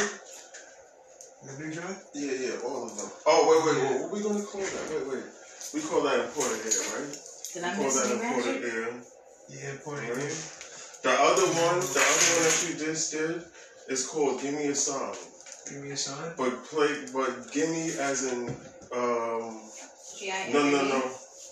The 1.48 1.52
big 1.56 1.70
joint? 1.72 1.96
Yeah, 2.12 2.34
yeah, 2.34 2.66
all 2.66 2.84
of 2.84 2.92
them. 2.98 3.08
Oh, 3.24 3.40
wait, 3.48 3.60
wait, 3.64 3.78
wait. 3.78 3.94
What 4.02 4.10
are 4.10 4.12
we 4.12 4.20
gonna 4.20 4.44
call 4.44 4.60
that? 4.60 4.84
Wait, 4.90 5.06
wait. 5.06 5.24
We 5.76 5.82
call 5.82 6.00
that 6.04 6.20
imported 6.20 6.64
air, 6.64 6.80
right? 6.96 7.18
Did 7.52 7.62
We 7.62 7.68
I 7.68 7.74
call 7.74 7.84
miss 7.84 7.94
that 7.96 8.06
any 8.06 8.14
imported 8.14 8.62
magic? 8.62 8.72
air. 8.72 8.88
Yeah, 9.50 9.72
Puerto 9.84 10.00
Right. 10.00 10.16
Rico. 10.16 10.34
The 11.02 11.10
other 11.12 11.46
one, 11.52 11.80
the 11.80 12.00
other 12.00 12.28
one 12.32 12.42
that 12.48 12.64
you 12.66 12.74
just 12.86 13.10
did 13.12 13.44
is 13.86 14.06
called 14.06 14.40
"Give 14.40 14.54
Me 14.54 14.68
a 14.68 14.74
Sign." 14.74 15.12
Give 15.68 15.82
me 15.82 15.90
a 15.90 15.96
sign. 15.98 16.32
But 16.38 16.64
play, 16.64 17.04
but 17.12 17.52
gimme 17.52 17.90
as 17.98 18.24
in, 18.24 18.48
um, 18.90 19.60
G.I. 20.16 20.48
no, 20.48 20.64
no, 20.64 20.80
no, 20.80 21.02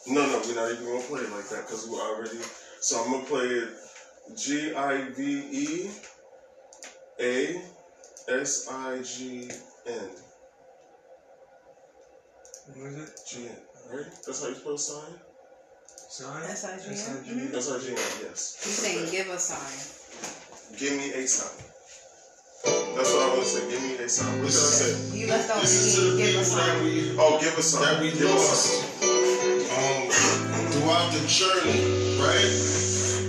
no, 0.07 0.27
no. 0.27 0.41
We're 0.47 0.55
not 0.55 0.71
even 0.71 0.87
gonna 0.87 1.01
play 1.01 1.21
it 1.21 1.31
like 1.31 1.49
that 1.51 1.67
because 1.67 1.87
we 1.87 1.97
already. 1.97 2.41
So 2.81 3.03
I'm 3.05 3.11
gonna 3.11 3.25
play 3.25 3.45
it 3.45 3.69
G 4.37 4.73
I 4.75 5.03
V 5.11 5.49
E 5.53 5.91
A 7.21 7.63
S 8.29 8.69
I 8.71 9.03
G 9.03 9.51
N. 9.87 10.09
What 12.73 12.87
is 12.89 12.97
it? 12.97 13.11
G 13.29 13.47
N. 13.49 13.74
Right? 13.93 14.07
That's 14.27 14.43
how 14.43 14.49
you 14.49 14.55
spell 14.55 14.79
sign. 14.79 15.13
Sign? 16.09 16.43
S-I-G-N? 16.51 16.93
S-I-G-N. 16.95 17.51
That's 17.53 17.69
how 17.71 17.79
G 17.79 17.89
N. 17.91 17.97
Yes. 18.23 18.57
He's 18.63 18.79
saying 18.79 19.11
give 19.11 19.29
a 19.29 19.39
sign. 19.39 19.77
Give 20.79 20.95
me 20.97 21.13
a 21.13 21.27
sign. 21.27 21.59
That's 22.97 23.11
what 23.13 23.23
I 23.23 23.29
want 23.35 23.43
to 23.43 23.49
say. 23.49 23.63
Give 23.71 23.83
me 23.83 23.95
a 23.99 24.09
sign. 24.09 24.31
What 24.41 24.49
did 24.49 24.57
I 24.57 24.73
say? 24.79 25.19
You 25.19 25.27
left 25.29 25.51
out 25.51 25.61
Listen 25.61 25.91
to 25.95 26.11
the 26.11 26.17
the 26.17 26.23
give 26.23 26.35
a 26.35 26.39
that 26.39 26.47
sign. 26.47 26.85
we 26.85 27.19
Oh, 27.19 27.39
give 27.43 27.59
a 27.59 27.63
sign. 27.63 27.83
that 27.83 28.01
we 28.01 28.11
Give 28.15 28.31
a 28.31 28.35
lost 28.35 28.63
sign. 28.65 29.05
um, 29.75 30.01
throughout 30.73 31.09
the 31.13 31.23
journey, 31.29 31.79
right? 32.23 32.55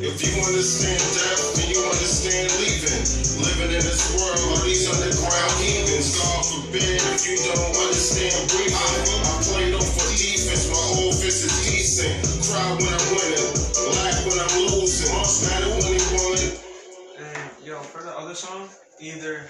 If 0.05 0.21
you 0.21 0.37
understand 0.45 1.01
death, 1.01 1.57
then 1.57 1.67
you 1.73 1.81
understand 1.81 2.47
leaving. 2.61 3.01
Living 3.41 3.71
in 3.73 3.81
this 3.81 4.13
world, 4.15 4.37
all 4.53 4.61
these 4.63 4.85
underground 4.85 5.51
heathens. 5.57 6.13
God 6.21 6.45
forbid 6.45 7.01
if 7.01 7.25
you 7.25 7.35
don't 7.49 7.73
understand 7.81 8.37
breathing. 8.53 9.24
Defense, 10.15 10.67
my 10.71 11.11
fist 11.19 11.43
is 11.43 11.55
decent. 11.67 12.15
Cry 12.47 12.63
when 12.79 12.87
I'm 12.87 13.07
winning, 13.11 13.51
laugh 13.99 14.19
when 14.23 14.39
I'm 14.39 14.53
losing. 14.71 15.11
Matter 15.47 15.69
when 15.75 15.91
he 15.91 16.03
woman. 16.15 16.51
And 17.19 17.51
yo, 17.65 17.79
for 17.79 18.03
the 18.03 18.11
other 18.17 18.35
song, 18.35 18.69
either 18.99 19.47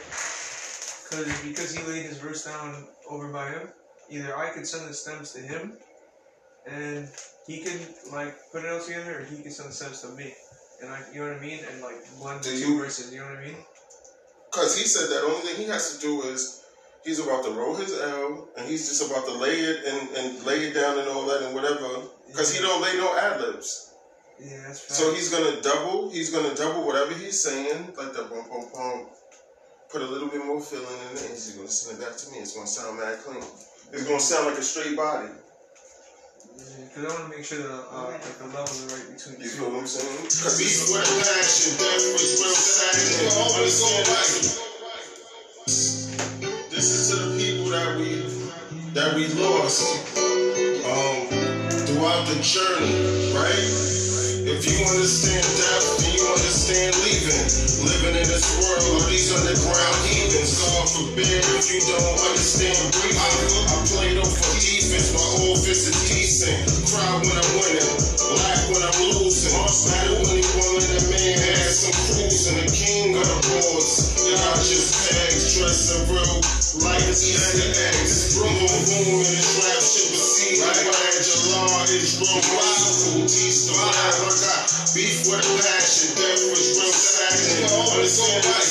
cause 1.10 1.26
because 1.44 1.76
he 1.76 1.84
laid 1.86 2.06
his 2.06 2.18
verse 2.18 2.46
down 2.46 2.88
over 3.10 3.28
by 3.32 3.50
him, 3.50 3.70
either 4.10 4.36
I 4.38 4.50
could 4.50 4.68
send 4.68 4.90
the 4.90 4.94
stems 4.94 5.34
to 5.34 5.42
him, 5.42 5.78
and 6.66 7.08
he 7.48 7.62
can 7.62 7.80
like 8.12 8.36
put 8.52 8.66
it 8.66 8.72
all 8.72 8.82
together, 8.82 9.20
or 9.20 9.26
he 9.26 9.42
can 9.42 9.52
send 9.52 9.70
the 9.70 9.74
stems 9.74 10.02
to 10.02 10.10
me, 10.10 10.34
and 10.82 10.90
I, 10.90 11.00
you 11.14 11.22
know 11.22 11.28
what 11.30 11.38
I 11.38 11.42
mean, 11.42 11.60
and 11.72 11.82
like 11.82 11.98
blend 12.20 12.44
the 12.44 12.58
two 12.58 12.78
verses. 12.78 13.14
You 13.14 13.20
know 13.20 13.28
what 13.28 13.38
I 13.38 13.46
mean? 13.46 13.58
Because 14.52 14.78
he 14.78 14.86
said 14.86 15.10
that 15.10 15.24
only 15.24 15.42
thing 15.42 15.58
he 15.58 15.66
has 15.66 15.98
to 15.98 16.02
do 16.02 16.22
is 16.24 16.65
he's 17.06 17.20
about 17.20 17.46
to 17.46 17.52
roll 17.52 17.76
his 17.76 17.94
L 18.02 18.50
and 18.58 18.68
he's 18.68 18.90
just 18.90 19.10
about 19.10 19.26
to 19.26 19.34
lay 19.38 19.60
it 19.60 19.86
and, 19.86 20.10
and 20.18 20.46
lay 20.46 20.66
it 20.66 20.74
down 20.74 21.00
and 21.00 21.08
all 21.08 21.26
that 21.28 21.44
and 21.44 21.54
whatever. 21.54 21.88
Because 22.28 22.54
he 22.54 22.62
don't 22.62 22.82
lay 22.82 22.98
no 22.98 23.16
ad 23.18 23.40
libs. 23.40 23.94
Yeah, 24.40 24.58
that's 24.68 24.80
fact. 24.82 25.00
So 25.00 25.14
he's 25.14 25.30
gonna 25.30 25.62
double. 25.62 26.10
He's 26.10 26.30
gonna 26.30 26.54
double 26.56 26.86
whatever 26.86 27.14
he's 27.14 27.42
saying, 27.42 27.94
like 27.98 28.12
that 28.14 28.30
boom 28.30 28.44
boom 28.50 28.68
boom. 28.74 29.08
Put 29.90 30.02
a 30.02 30.06
little 30.06 30.28
bit 30.28 30.44
more 30.44 30.60
feeling 30.60 31.00
in 31.08 31.16
it, 31.16 31.22
and 31.22 31.30
he's 31.32 31.52
gonna 31.56 31.70
send 31.70 31.98
it 31.98 32.04
back 32.04 32.18
to 32.18 32.32
me. 32.32 32.40
It's 32.40 32.54
gonna 32.54 32.68
sound 32.68 33.00
mad 33.00 33.20
clean. 33.24 33.44
It's 33.94 34.04
gonna 34.04 34.20
sound 34.20 34.48
like 34.48 34.58
a 34.58 34.64
straight 34.64 34.98
body. 34.98 35.30
Because 36.56 37.06
I 37.06 37.08
want 37.20 37.32
to 37.32 37.38
make 37.38 37.46
sure 37.46 37.60
that 37.60 37.72
uh, 37.92 38.12
like 38.12 38.24
the 38.40 38.48
levels 38.48 38.84
are 38.84 38.96
right 38.96 39.08
between 39.16 39.36
the 39.40 39.44
You 39.44 39.50
two. 39.52 39.58
feel 39.60 39.72
what 39.72 39.80
I'm 39.80 39.88
saying? 39.88 40.24
Cause 40.24 40.56
Beef 40.58 40.68
he's 40.68 40.92
with 40.92 41.04
a 41.04 41.16
passion, 41.20 41.76
death 41.80 42.04
was 42.16 42.44
real 42.44 42.56
sadness. 42.56 43.36
Understand 43.36 44.08
like 44.08 44.65
that 48.96 49.12
we 49.12 49.28
lost 49.44 50.08
um 50.88 51.28
throughout 51.84 52.24
the 52.32 52.40
journey, 52.40 52.96
right? 53.36 53.68
If 54.48 54.64
you 54.64 54.78
understand 54.88 55.44
death, 55.44 56.00
then 56.00 56.16
you 56.16 56.24
understand 56.32 56.96
leaving. 57.04 57.44
Living 57.92 58.16
in 58.16 58.24
this 58.24 58.56
world, 58.56 58.96
all 58.96 59.04
these 59.12 59.36
underground 59.36 60.00
heathens. 60.08 60.56
God 60.64 60.88
forbid 60.88 61.28
if 61.28 61.68
you 61.76 61.84
don't 61.92 62.20
understand 62.24 62.80
breathing. 62.96 63.20
I 63.20 63.76
played 63.84 64.16
off 64.16 64.32
for 64.32 64.56
defense, 64.64 65.12
my 65.12 65.28
fist 65.60 65.92
is 65.92 66.00
decent. 66.08 66.56
Cry 66.88 67.04
when 67.20 67.36
I'm 67.36 67.52
winning, 67.60 67.92
laugh 68.00 68.64
when 68.72 68.80
I'm 68.80 68.96
losing. 69.12 69.60
When 69.60 70.40
he 70.40 70.46
woman 70.56 70.88
and 70.88 71.08
man 71.12 71.36
had 71.36 71.68
some 71.68 71.92
cruising. 72.16 72.64
The 72.64 72.72
king 72.72 73.12
of 73.20 73.28
the 73.28 73.40
boards, 73.44 74.24
y'all 74.24 74.56
just 74.64 75.12
tags, 75.12 75.60
dressing 75.60 76.08
real 76.08 76.65
like 76.84 77.04
Easter 77.08 77.72
eggs. 77.94 78.36
Room 78.40 78.50
on 78.50 78.82
room 78.90 79.22
in 79.22 79.32
this 79.32 79.52
rap 79.62 79.80
shit, 79.80 80.10
but 80.12 80.20
see, 80.20 80.60
like 80.60 80.82
glad 80.84 81.16
your 81.24 81.42
law 81.56 81.84
is 81.88 82.20
real 82.20 82.42
wild. 82.52 82.96
The 83.16 83.74
I 83.96 84.32
got 84.42 84.64
beef 84.96 85.28
with 85.28 85.46
passion. 85.62 86.16
Was 86.52 86.78
real 86.78 86.96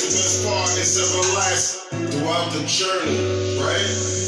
the 0.01 0.09
best 0.13 0.45
part 0.45 0.69
is 0.77 0.97
everlasting 0.99 2.07
throughout 2.11 2.51
the 2.53 2.63
journey, 2.65 3.61
right? 3.61 4.24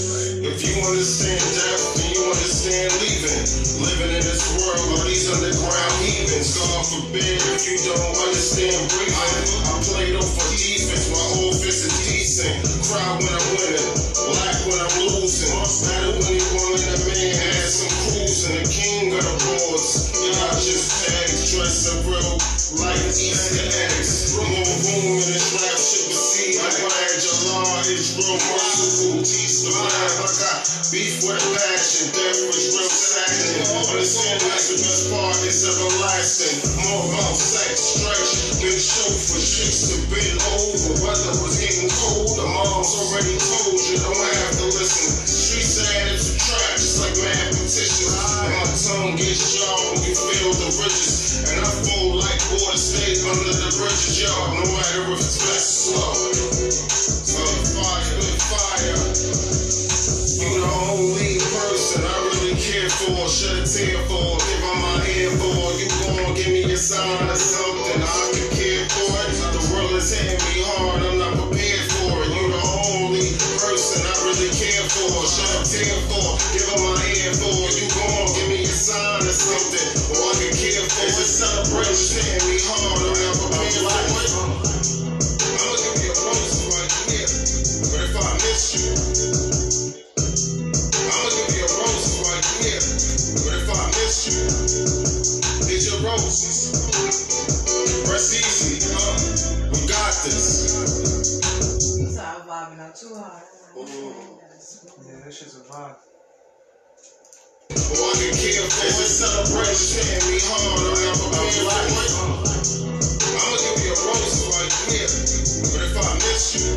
If 0.47 0.63
you 0.63 0.79
understand 0.79 1.43
death, 1.43 1.83
then 1.99 2.07
you 2.15 2.23
understand 2.23 2.87
leaving. 3.03 3.43
Living 3.83 4.11
in 4.15 4.23
this 4.23 4.47
world, 4.55 4.79
all 4.95 5.03
these 5.03 5.27
underground 5.27 5.93
heathens. 5.99 6.55
God 6.55 6.87
forbid 6.87 7.35
if 7.51 7.67
you 7.67 7.75
don't 7.83 8.15
understand 8.15 8.79
breathing. 8.95 9.43
I 9.67 9.75
played 9.91 10.15
off 10.15 10.23
for 10.23 10.47
defense, 10.55 11.11
my 11.11 11.51
fist 11.51 11.91
is 11.91 11.97
decent. 12.07 12.55
Cry 12.87 13.03
when 13.19 13.27
I'm 13.27 13.47
winning, 13.59 13.91
laugh 14.31 14.59
when 14.71 14.79
I'm 14.79 14.95
losing. 15.11 15.51
Matter 15.51 16.15
when 16.15 16.31
he 16.31 16.41
woman 16.55 16.95
and 16.95 17.01
man 17.03 17.33
had 17.43 17.67
some 17.67 17.91
cruising. 18.07 18.55
The 18.55 18.63
king 18.71 19.11
of 19.11 19.19
the 19.19 19.35
boards, 19.51 20.15
y'all 20.15 20.55
just 20.55 21.11
tags, 21.11 21.51
dressing 21.51 22.07
real 22.07 22.39
like 22.79 23.03
Easter 23.11 23.67
eggs. 23.83 24.39
On 24.39 24.47
room 24.47 25.19
in 25.19 25.27
this 25.27 25.51
rap 25.59 25.75
shit, 25.75 26.06
glad 26.57 27.13
your 27.21 27.37
law 27.53 27.79
is 27.85 28.17
real 28.17 28.37
merciful. 28.37 29.21
Teach 29.21 29.65
the 29.65 29.71
I 29.77 30.29
got 30.41 30.65
beef 30.89 31.21
with 31.25 31.43
passion. 31.53 32.09
Death 32.13 32.39
was 32.49 32.65
real 32.73 32.89
sadness. 32.89 33.69
Understand 33.73 34.41
like 34.47 34.65
the 34.65 34.77
best 34.81 35.03
part 35.13 35.37
everlasting. 35.37 36.57
More 36.87 37.03
about 37.09 37.35
sex, 37.35 37.81
stretch, 37.81 38.61
been 38.61 38.77
show 38.77 39.09
for 39.11 39.41
chicks 39.41 39.91
to 39.91 39.95
bend 40.09 40.39
over. 40.53 40.93
Weather 41.03 41.35
was 41.41 41.57
getting 41.59 41.89
cold, 41.89 42.31
the 42.37 42.45
mom's 42.45 42.93
already 42.93 43.37
told 43.37 43.77
you, 43.77 43.97
don't 44.01 44.15
have 44.15 44.55
to 44.61 44.65
listen. 44.71 45.27
Street 45.27 45.65
sad 45.65 46.13
it's 46.13 46.33
a 46.33 46.37
trap, 46.37 46.76
And 47.17 48.53
my 48.53 48.65
tongue 48.77 49.15
gets 49.17 49.57
when 49.89 50.05
you 50.05 50.13
feel 50.13 50.53
the 50.53 50.69
riches. 50.77 51.49
And 51.49 51.59
I 51.59 51.65
fold 51.65 52.21
like 52.21 52.41
water 52.53 52.77
stays 52.77 53.25
under 53.25 53.53
the 53.57 53.69
bridges, 53.73 54.21
y'all. 54.21 54.53
No 54.53 54.61
matter 54.61 55.13
if 55.13 55.17
it's 55.17 55.41
fast 55.41 55.97
or 55.97 56.33
slow. 57.25 57.49
Fire, 57.73 58.21
fire. 58.53 59.01
You 60.37 60.61
the 60.61 60.69
only 60.93 61.41
person 61.41 62.05
I 62.05 62.15
really 62.29 62.53
care 62.61 62.89
for, 62.89 63.25
shed 63.25 63.57
a 63.57 63.65
tear 63.65 63.97
for, 64.05 64.37
give 64.37 64.63
on 64.69 64.77
my 64.77 65.01
ear 65.17 65.31
for. 65.41 65.73
You 65.73 65.89
gon' 65.89 66.35
give 66.35 66.53
me 66.53 66.71
a 66.71 66.77
sign 66.77 67.29
or 67.29 67.35
something 67.35 68.01
I 68.03 68.26
Yeah, 105.05 105.19
that 105.25 105.33
shit's 105.33 105.57
a 105.57 105.63
vibe. 105.65 105.95
Care 111.33 111.59
for. 111.59 112.37
I'ma 113.37 113.57
give 113.57 113.83
you 113.85 113.93
a 113.93 114.07
rose 114.07 114.41
here. 114.89 115.09
But 115.71 115.81
if 115.85 115.97
I 115.97 116.13
miss 116.15 116.55
you, 116.55 116.73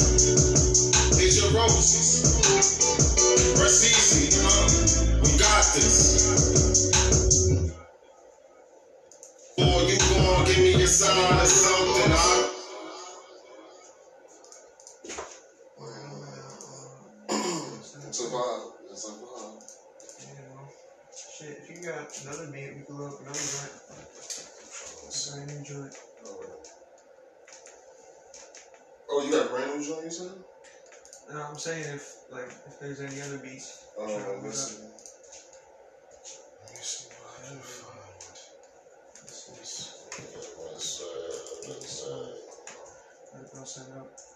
your 1.43 1.51
roses. 1.53 2.41
We 5.23 5.39
got 5.39 5.65
this. 5.75 6.37
Or 9.59 9.83
you 9.89 9.99
gon' 9.99 10.45
give 10.47 10.59
me 10.59 10.83
a 10.83 10.87
sign 10.87 11.41
or 11.41 11.47
something, 11.47 12.13
huh? 12.13 12.60
wild. 18.41 18.73
Like 18.89 18.99
Shit, 21.37 21.59
if 21.63 21.71
you 21.71 21.77
got 21.83 22.05
another 22.23 22.47
meat, 22.51 22.77
we 22.77 22.83
can 22.85 22.99
load 22.99 23.15
up 23.15 23.21
another 23.21 23.39
joint. 23.39 23.75
Brand 25.31 25.49
new 25.51 25.65
joint. 25.65 25.95
Oh, 29.11 29.25
you 29.25 29.31
got 29.33 29.51
brand 29.51 29.79
new 29.79 29.85
joint, 29.87 30.05
you 30.05 30.11
said? 30.11 30.33
No, 31.33 31.43
I'm 31.43 31.59
saying 31.59 31.85
if 31.95 32.17
like 32.31 32.51
if 32.67 32.79
there's 32.81 33.01
any 33.01 33.21
other 33.23 33.39
beats. 33.39 33.85
Oh, 33.99 34.05
let 34.05 34.43
me 34.43 34.51
see. 34.51 34.83
Let 34.83 36.71
me 36.71 36.81
see 36.81 37.09
what 37.09 37.31
I 37.39 37.49
can 37.49 37.59
find. 37.59 38.21
This. 38.21 38.41
Let's, 39.23 39.49
let's, 39.51 39.81
let's, 40.73 41.01
uh, 41.01 41.11
let's, 41.69 41.69
let's, 41.69 41.91
let's, 41.91 42.39
let's, 43.35 43.59
let's, 43.59 43.89
let's, 43.89 44.30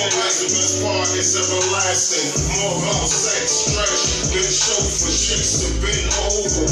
Human 0.00 0.16
is 0.24 0.40
the 0.40 0.48
best 0.48 0.82
part, 0.82 1.12
it's 1.12 1.36
everlasting. 1.36 2.32
More 2.56 2.72
about 2.72 3.04
sex, 3.04 3.52
stretch, 3.68 4.32
been 4.32 4.48
for 4.88 5.12
chicks 5.12 5.68
have 5.68 5.76
been 5.76 6.08
over. 6.24 6.69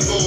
Diego. 0.00 0.25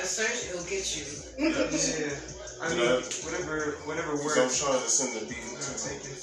To 0.00 0.06
search, 0.06 0.48
it'll 0.48 0.64
get 0.64 0.84
you. 0.96 1.04
Yeah, 1.36 2.16
I 2.60 2.68
Did 2.68 2.78
mean, 2.78 2.88
I- 2.88 3.04
whatever, 3.24 3.76
whatever 3.84 4.12
Because 4.16 4.36
I'm 4.36 4.52
trying 4.52 4.82
to 4.82 4.88
send 4.88 5.16
the 5.16 5.24
beat 5.28 5.44
I'll 5.44 5.60
to 5.60 5.72
take 5.76 6.04
it. 6.04 6.20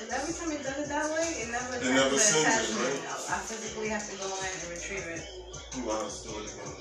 And 0.00 0.08
every 0.12 0.32
time 0.32 0.52
it 0.52 0.64
does 0.64 0.78
it 0.80 0.88
that 0.88 1.08
way, 1.12 1.28
it 1.44 1.48
never 1.52 1.76
It 1.76 1.84
never 1.92 2.16
attaches 2.16 2.32
sends 2.32 2.72
it, 2.72 2.80
right? 2.80 3.00
I 3.28 3.36
physically 3.44 3.88
have 3.88 4.04
to 4.08 4.16
go 4.16 4.28
in 4.28 4.48
and 4.48 4.70
retrieve 4.72 5.04
it. 5.12 5.20
You 5.76 5.82
might 5.84 6.00
have 6.00 6.12
to 6.12 6.22
do 6.24 6.32
it 6.40 6.48
again. 6.56 6.72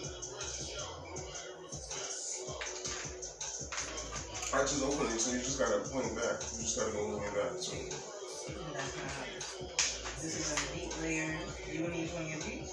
I 4.52 4.62
just 4.66 4.82
opened 4.82 5.12
it, 5.14 5.20
so 5.22 5.32
you 5.36 5.40
just 5.40 5.60
gotta 5.60 5.80
point 5.92 6.16
back. 6.16 6.42
You 6.56 6.64
just 6.64 6.80
gotta 6.80 6.92
go 6.92 7.00
all 7.00 7.12
the 7.12 7.18
way 7.20 7.32
back. 7.36 7.52
So. 7.60 7.76
And 7.76 7.92
that's 8.74 8.96
not 8.98 9.12
how 9.14 9.24
it 9.28 9.36
is. 9.38 9.46
This 10.24 10.36
is 10.40 10.52
a 10.52 10.74
beat 10.74 10.92
layer. 11.02 11.36
You 11.72 11.82
want 11.84 11.94
to 11.94 12.00
use 12.00 12.12
one 12.14 12.24
of 12.24 12.30
your 12.30 12.40
beats? 12.40 12.72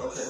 Okay. 0.00 0.28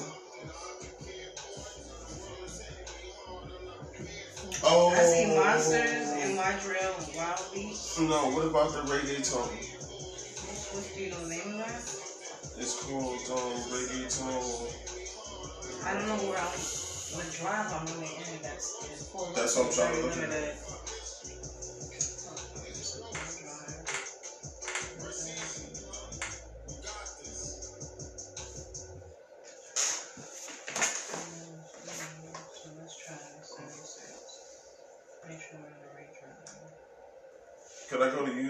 Oh. 4.63 4.89
I 4.89 5.03
see 5.03 5.35
monsters 5.35 6.11
in 6.23 6.35
my 6.35 6.51
drill 6.63 6.95
and 6.97 7.15
wild 7.15 7.41
beats. 7.53 7.99
No, 7.99 8.31
what 8.31 8.45
about 8.47 8.71
the 8.71 8.81
reggaeton? 8.91 9.47
What 10.73 10.91
do 10.95 11.01
you 11.01 11.11
know 11.11 11.23
the 11.23 11.29
name 11.29 11.53
of 11.53 11.57
that? 11.59 11.81
It's 12.57 12.83
called 12.83 13.19
um, 13.31 13.53
reggaeton. 13.71 14.25
I 15.85 15.93
don't 15.93 16.07
know 16.07 16.29
where 16.29 16.39
I'm. 16.39 16.59
What 17.15 17.31
drive 17.31 17.71
I'm 17.71 17.85
really 17.95 18.11
in. 18.15 18.41
That's 18.41 18.89
is 18.91 19.07
full. 19.07 19.31
That's 19.35 19.55
what 19.55 19.67
I'm 19.67 19.73
trying 19.73 19.95
to 19.95 20.07
look 20.07 20.17
at. 20.17 20.64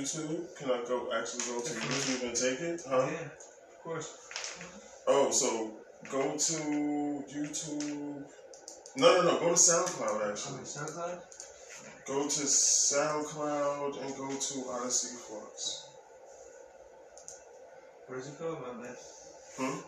YouTube? 0.05 0.55
Can 0.55 0.69
I 0.69 0.83
go 0.87 1.09
actually 1.11 1.45
go 1.45 1.59
to 1.59 1.73
YouTube 1.73 2.27
and 2.27 2.35
take 2.35 2.59
it? 2.59 2.81
Huh? 2.87 3.07
Yeah, 3.11 3.25
of 3.25 3.83
course. 3.83 5.01
Oh, 5.07 5.31
so 5.31 5.71
go 6.11 6.33
to 6.37 7.23
YouTube. 7.33 8.23
No, 8.97 9.15
no, 9.17 9.23
no. 9.23 9.39
Go 9.39 9.49
to 9.49 9.53
SoundCloud 9.53 10.23
On 10.23 10.29
actually. 10.29 10.59
SoundCloud? 10.59 11.21
Go 12.05 12.23
to 12.23 12.43
SoundCloud 12.43 14.05
and 14.05 14.15
go 14.15 14.29
to 14.29 14.69
Odyssey 14.69 15.17
Fluxx. 15.17 15.87
Where's 18.07 18.27
it 18.27 18.37
go, 18.37 18.59
my 18.61 18.83
man? 18.83 18.95
Hmm? 19.57 19.79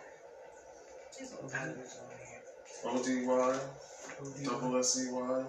She's 1.18 1.34
all 1.34 1.48
kind 1.48 1.70
of 1.72 1.78
this 1.78 2.00
over 2.04 2.18
here. 2.18 2.42
O 2.86 3.04
D 3.04 3.26
Y 3.26 3.60
double 4.44 4.78
S 4.80 5.00
E 5.00 5.12
Y 5.12 5.46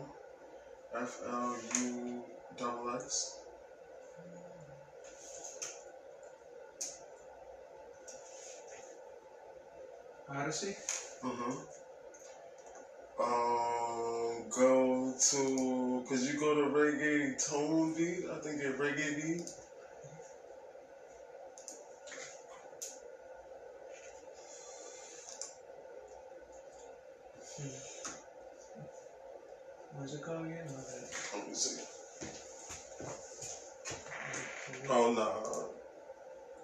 F 0.94 1.20
L 1.26 1.56
U 1.80 2.22
double 2.58 2.94
X. 2.96 3.38
Odyssey? 10.30 10.76
Mm-hmm. 11.24 11.52
Um, 13.20 14.48
go 14.50 15.14
to, 15.18 16.04
cause 16.08 16.30
you 16.30 16.38
go 16.38 16.54
to 16.54 16.68
reggaeton 16.70 17.96
beat. 17.96 18.24
I 18.30 18.38
think 18.40 18.60
it's 18.62 18.78
reggae 18.78 19.16
beat. 19.16 19.50
Where's 29.96 30.14
it 30.14 30.22
go 30.22 30.44
again? 30.44 30.66
Let 31.34 31.48
me 31.48 31.54
see. 31.54 31.82
Oh 34.90 35.12
no. 35.12 35.70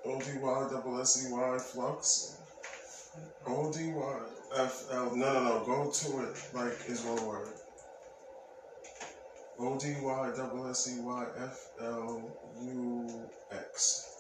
O 0.05 0.21
D 0.21 0.27
Y 0.41 0.69
double 0.71 1.01
S 1.01 1.27
E 1.27 1.33
Y 1.33 1.59
flux. 1.59 2.44
O 3.47 3.73
D 3.73 3.93
Y 3.93 4.19
F 4.57 4.87
L. 4.93 5.17
No, 5.17 5.33
no, 5.33 5.45
no. 5.45 5.65
Go 5.65 5.91
to 5.91 6.23
it 6.23 6.37
like 6.53 6.73
it's 6.89 7.05
one 7.05 7.27
word. 7.27 7.49
O 9.59 9.79
D 9.79 9.95
Y 10.01 10.33
double 10.37 10.69
S 10.69 10.89
E 10.97 11.01
Y 11.01 11.27
F 11.39 11.71
L 11.81 12.31
U 12.63 13.29
X. 13.53 14.11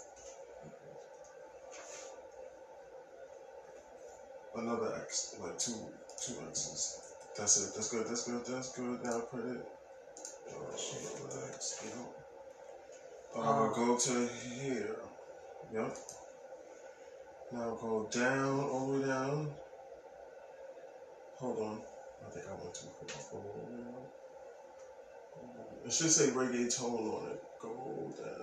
Another 4.56 4.94
X, 5.02 5.36
like 5.40 5.58
two 5.58 5.74
two 6.24 6.34
X's. 6.48 7.00
That's 7.36 7.56
it. 7.56 7.74
That's 7.74 7.90
good. 7.90 8.06
That's 8.06 8.28
good. 8.28 8.44
That's 8.46 8.72
good. 8.78 9.02
Now 9.02 9.20
put 9.30 9.40
it. 9.40 9.66
Another 10.48 11.46
X. 11.52 11.84
Yep. 11.84 12.24
Uh, 13.36 13.68
go 13.70 13.96
to 13.98 14.28
here. 14.28 14.96
Yep. 15.72 15.96
Now 17.54 17.78
go 17.80 18.08
down, 18.10 18.64
all 18.64 18.88
the 18.88 18.98
way 18.98 19.06
down. 19.06 19.48
Hold 21.38 21.60
on. 21.60 21.80
I 22.26 22.30
think 22.30 22.46
I 22.48 22.52
went 22.60 22.74
too 22.74 22.88
far. 22.98 23.40
It 25.86 25.92
should 25.92 26.10
say 26.10 26.30
reggaeton 26.30 27.14
on 27.14 27.30
it. 27.30 27.40
Go 27.62 28.12
down. 28.18 28.34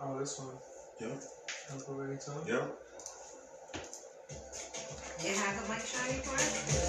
Oh, 0.00 0.18
this 0.18 0.38
one. 0.38 0.56
Yep. 1.00 1.22
Uncle 1.70 1.94
Reggaeton? 1.96 2.48
Yep. 2.48 2.78
You 5.22 5.34
have 5.34 5.64
a 5.64 5.68
Mike 5.68 5.84
Shiny 5.84 6.20
part? 6.20 6.40
Alright. 6.40 6.83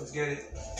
Let's 0.00 0.12
get 0.12 0.28
it. 0.30 0.79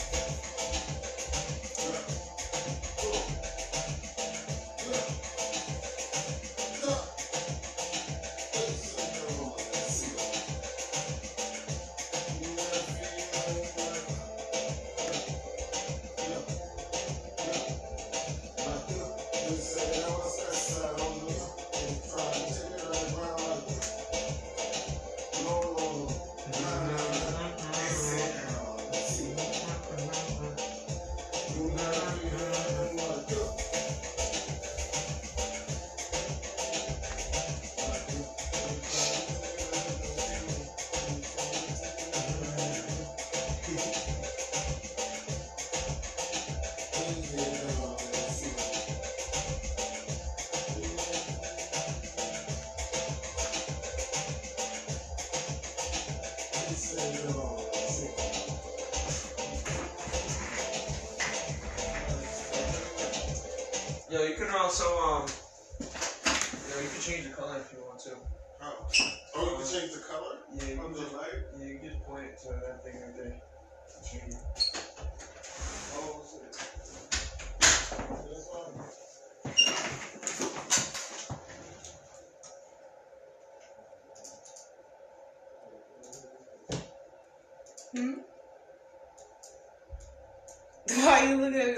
Why 91.51 91.75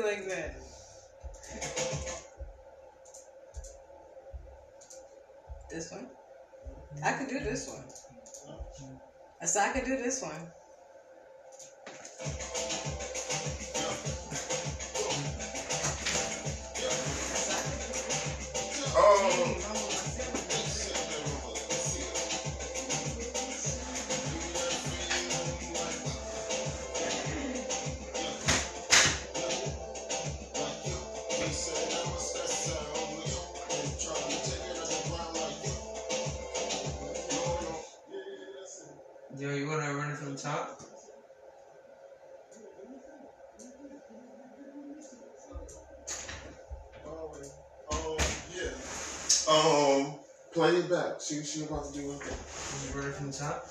See 51.34 51.40
what 51.40 51.48
she 51.48 51.64
about 51.64 51.86
to 51.86 52.00
do 52.00 52.08
with 52.10 52.28
it. 52.28 52.94
You 52.94 53.02
ready 53.02 53.12
from 53.14 53.32
the 53.32 53.38
top? 53.38 53.66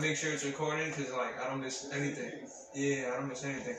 Make 0.08 0.16
sure 0.16 0.32
it's 0.32 0.46
recorded 0.46 0.96
because 0.96 1.12
like 1.12 1.38
I 1.44 1.50
don't 1.50 1.60
miss 1.60 1.90
anything. 1.92 2.32
Yeah, 2.74 3.12
I 3.14 3.20
don't 3.20 3.28
miss 3.28 3.44
anything. 3.44 3.76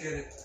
Get 0.00 0.12
it. 0.14 0.39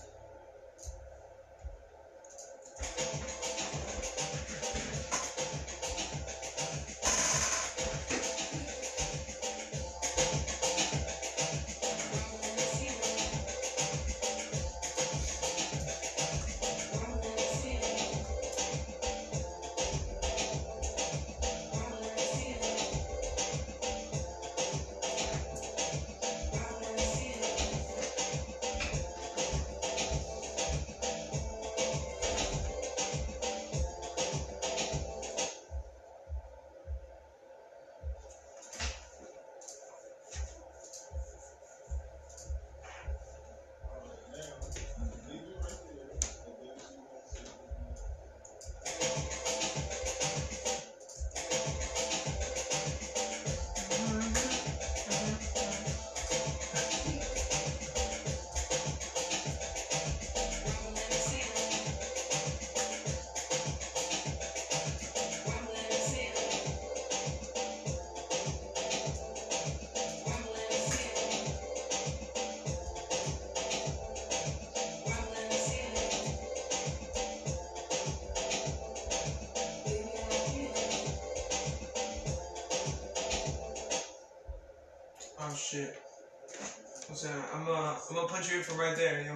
You 88.56 88.60
in 88.60 88.64
from 88.64 88.80
right 88.80 88.96
there, 88.96 89.20
yo. 89.20 89.32
Yeah, 89.32 89.35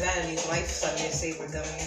that 0.00 0.18
and 0.18 0.30
these 0.30 0.46
life 0.48 0.68
Sunday 0.68 1.10
saver 1.10 1.46
gummy? 1.48 1.68
Am 1.80 1.85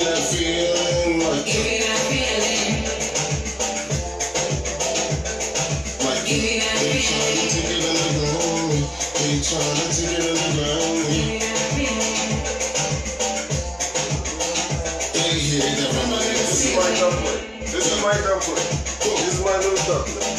This 0.00 0.32
is 16.64 16.76
my 16.76 16.90
doublet. 16.98 17.40
This 17.60 17.92
is 17.92 18.02
my 18.02 18.12
doublet. 18.14 18.70
This 19.04 19.34
is 19.34 19.44
my 19.44 19.56
little 19.56 19.76
doublet. 19.86 20.29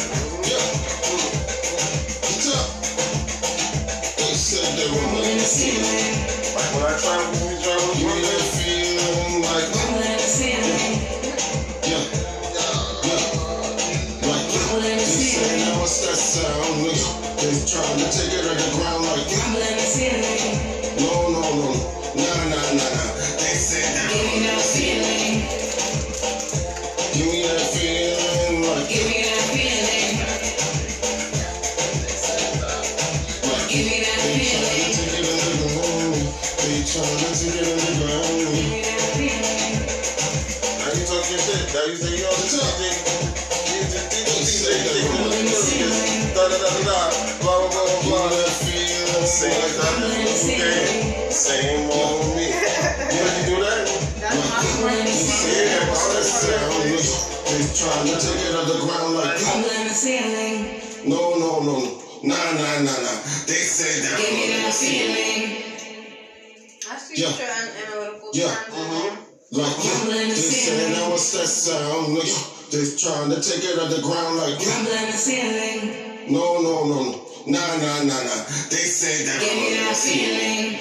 to 73.42 73.50
take 73.50 73.64
it 73.64 73.78
at 73.78 73.90
the 73.90 74.00
ground 74.02 74.36
like. 74.38 74.54
Rumbling 74.54 75.10
the 75.10 75.18
ceiling. 75.18 76.32
No, 76.32 76.62
no, 76.62 76.86
no, 76.86 76.98
no. 77.10 77.26
Nah, 77.46 77.74
nah, 77.82 77.98
nah, 78.06 78.22
nah. 78.22 78.40
They 78.70 78.86
say 78.86 79.24
that. 79.26 79.40
Give 79.42 79.56
me 79.58 79.74
that 79.74 79.96
feeling. 79.98 80.78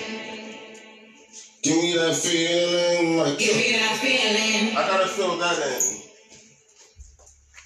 Give 1.63 1.77
me 1.77 1.93
that 1.95 2.15
feeling. 2.15 3.17
Like, 3.17 3.37
give 3.39 3.55
me 3.55 3.71
that 3.73 3.97
feeling. 3.97 4.77
I 4.77 4.85
gotta 4.85 5.07
feel 5.07 5.37
that 5.37 5.57
in. 5.57 6.01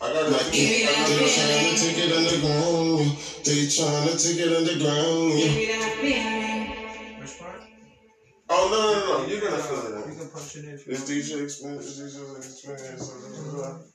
I 0.01 0.13
gotta 0.13 0.31
like, 0.31 0.51
give 0.51 0.87
that 0.87 1.07
they 1.07 1.27
feeling. 1.27 1.27
They 1.27 1.35
trying 1.35 1.75
to 1.75 1.83
take 1.83 1.97
it 1.99 2.11
underground. 2.11 3.15
They 3.43 3.67
trying 3.67 4.07
to 4.07 4.15
take 4.15 4.39
it 4.39 4.51
underground. 4.51 5.35
Give 5.35 5.55
me 5.55 5.65
that 5.67 5.91
feeling. 5.99 7.19
Which 7.19 7.37
part? 7.39 7.61
Oh 8.49 8.69
no 8.71 8.79
no 8.79 9.05
no! 9.05 9.19
no. 9.19 9.27
You're 9.27 9.41
gonna 9.41 9.57
feel 9.57 9.97
it. 9.97 10.07
You 10.07 10.15
can 10.15 10.29
punch 10.29 10.55
it 10.55 10.63
in. 10.63 10.77
It's 10.87 11.03
DJ 11.03 11.41
experience. 11.41 11.99
It's 11.99 12.15
DJ 12.15 12.37
experience. 12.37 13.94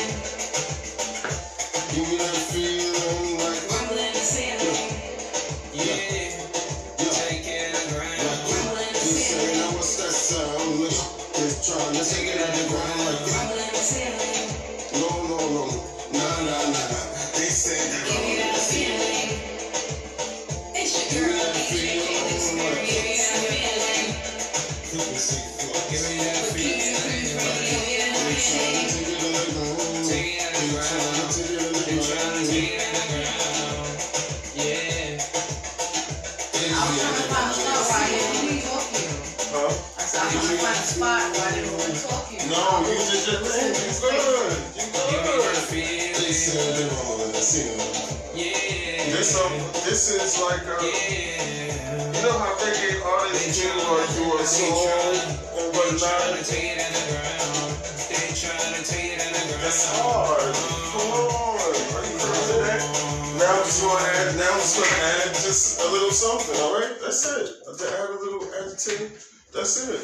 That's 67.21 67.37
it. 67.37 67.77
Then 67.77 67.93
add 67.93 68.09
a 68.09 68.13
little, 68.13 68.49
add 68.55 68.79
a. 68.79 69.11
That's 69.53 69.87
it. 69.87 70.01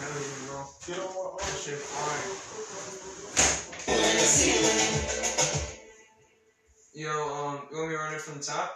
You 0.00 0.46
uh? 0.46 0.64
Yo, 6.94 7.10
um, 7.10 7.68
you 7.70 7.76
want 7.76 7.88
me 7.88 7.94
to 7.94 8.00
run 8.00 8.14
it 8.14 8.20
from 8.22 8.38
the 8.38 8.42
top? 8.42 8.72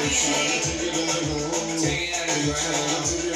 Take 0.09 2.01
it 2.09 2.15
out 2.15 2.29
of 2.29 2.45
the 2.47 2.53
ground. 2.53 3.28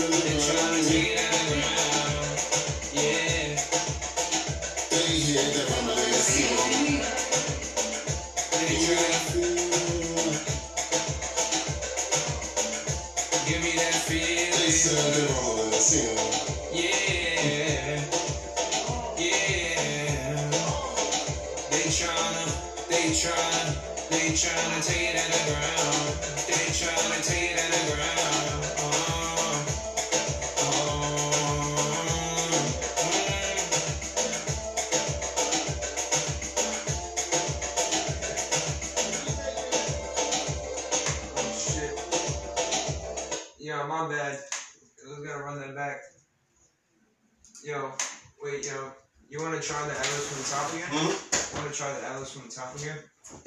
to 49.63 49.69
try 49.69 49.87
the 49.87 49.93
Atlas 49.93 50.27
from 50.27 50.37
the 50.43 50.49
top 50.49 50.73
again? 50.73 50.89
Hmm? 50.91 51.55
Want 51.55 51.71
to 51.71 51.77
try 51.77 51.87
the 51.93 52.05
Atlas 52.05 52.31
from 52.33 52.43
the 52.43 52.53
top 52.53 52.75
again? 52.75 52.99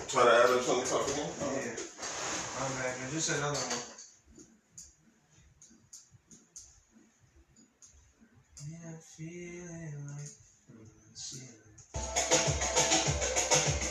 Try 0.09 0.25
the 0.25 0.33
Atlas 0.33 0.65
from 0.65 0.81
the 0.81 0.87
top 0.87 1.05
again? 1.13 1.29
Oh. 1.29 1.53
Yeah. 1.61 1.77
I'm 2.57 2.73
back. 2.81 2.97
And 3.03 3.13
just 3.13 3.29
another 3.37 3.61
one. 3.61 3.85
Yeah, 8.65 8.97
feeling 9.13 9.93
like 10.09 10.33
I'm 10.73 10.89
ceiling. 11.13 11.77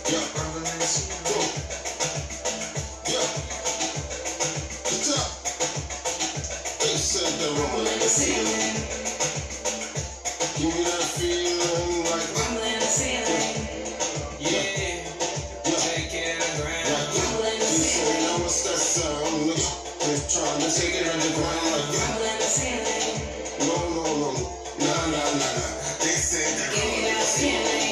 Yeah. 0.09 0.25
From 0.33 0.49
the 0.57 0.81
ceiling. 0.81 1.51
Yeah. 3.05 3.27
The 4.89 4.97
top. 5.13 5.29
They 6.81 6.97
said 6.97 7.33
the 7.37 7.53
woman 7.53 7.85
in 7.85 7.99
the 7.99 8.09
ceiling. 8.09 8.95
Give 10.57 10.73
me 10.73 10.83
that 10.85 11.03
feeling. 11.03 11.54
Take 20.75 20.91
it 20.93 21.07
underground 21.07 21.71
like 21.71 21.87
yeah. 21.87 22.03
Rumble 22.03 22.25
in 22.27 22.37
the 22.37 22.43
ceiling. 22.43 23.23
No, 23.63 23.75
no, 23.95 24.03
no, 24.03 24.27
no. 24.35 24.43
Nah, 24.83 25.05
nah, 25.07 25.23
nah, 25.39 25.55
nah. 25.55 25.71
They 26.03 26.15
said 26.19 26.51
that 26.59 27.84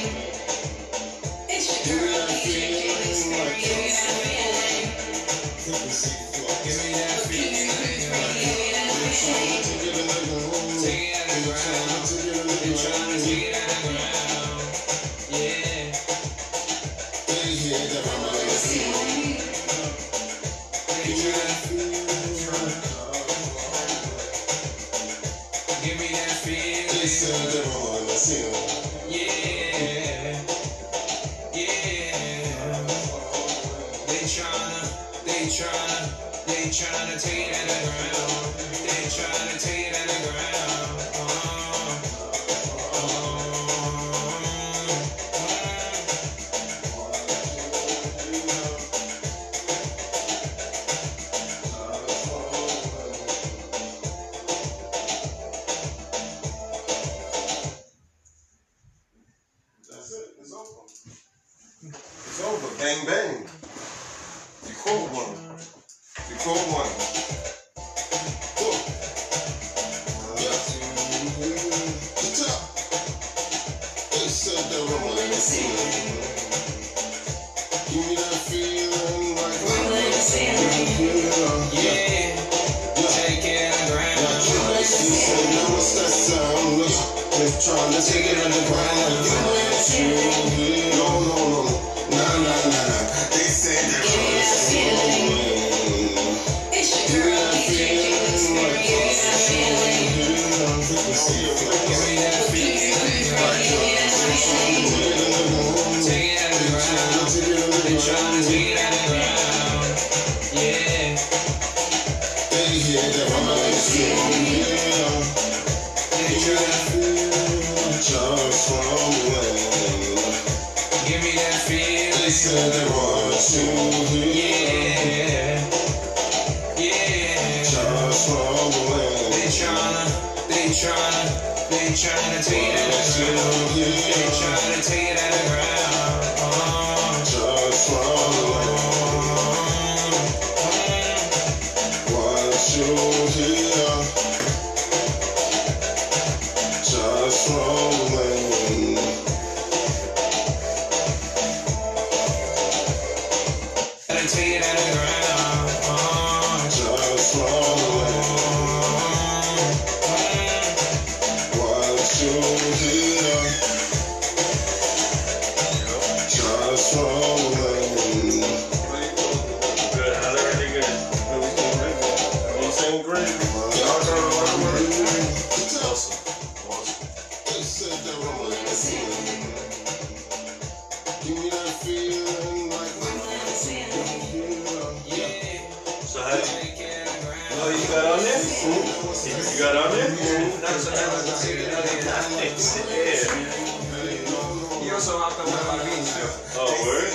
my 196.33 196.41
beach 196.41 196.53
too. 196.53 196.59
Oh, 196.59 196.73
word? 196.85 197.09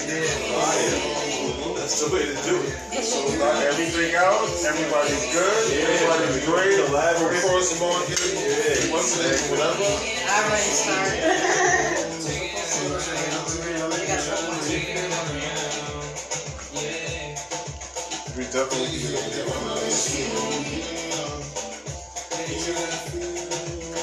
Fire. 0.55 1.75
That's 1.77 1.97
the 2.05 2.15
way 2.15 2.23
to 2.27 2.35
do 2.45 2.57
it. 2.63 3.03
So 3.03 3.25
we 3.31 3.39
got 3.39 3.63
everything 3.65 4.15
out. 4.15 4.45
Everybody's 4.67 5.33
good. 5.33 5.73
Everybody's 5.73 6.45
great. 6.47 6.87
Collaborate. 6.87 7.43
Cross 7.43 7.81
market. 7.81 8.19
Yeah. 8.19 8.93
What's 8.93 9.17
the 9.17 9.23
name? 9.25 9.51
Whatever. 9.51 9.85
I 9.85 10.45
already 10.45 10.73
started. 10.73 11.23
Take 12.25 12.53
it 12.55 13.35
underground. 13.35 13.93
We 13.95 14.07
got 14.07 14.21
some 14.21 14.45
more. 14.47 14.63
Take 14.65 14.89
it 23.25 23.28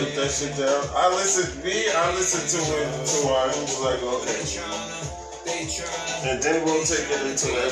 get 0.00 0.16
that 0.16 0.30
shit 0.30 0.56
down. 0.56 0.82
I 0.96 1.08
listen, 1.14 1.48
me, 1.64 1.90
I 1.90 2.14
listen 2.14 2.42
to 2.44 2.60
it 2.76 2.88
to 3.06 3.16
where 3.26 3.40
I 3.40 3.46
was 3.48 3.80
like, 3.80 4.02
okay. 4.02 4.42
And 6.24 6.42
then 6.42 6.64
we'll 6.64 6.84
take 6.84 7.10
it 7.10 7.22
into 7.26 7.48
the 7.48 7.70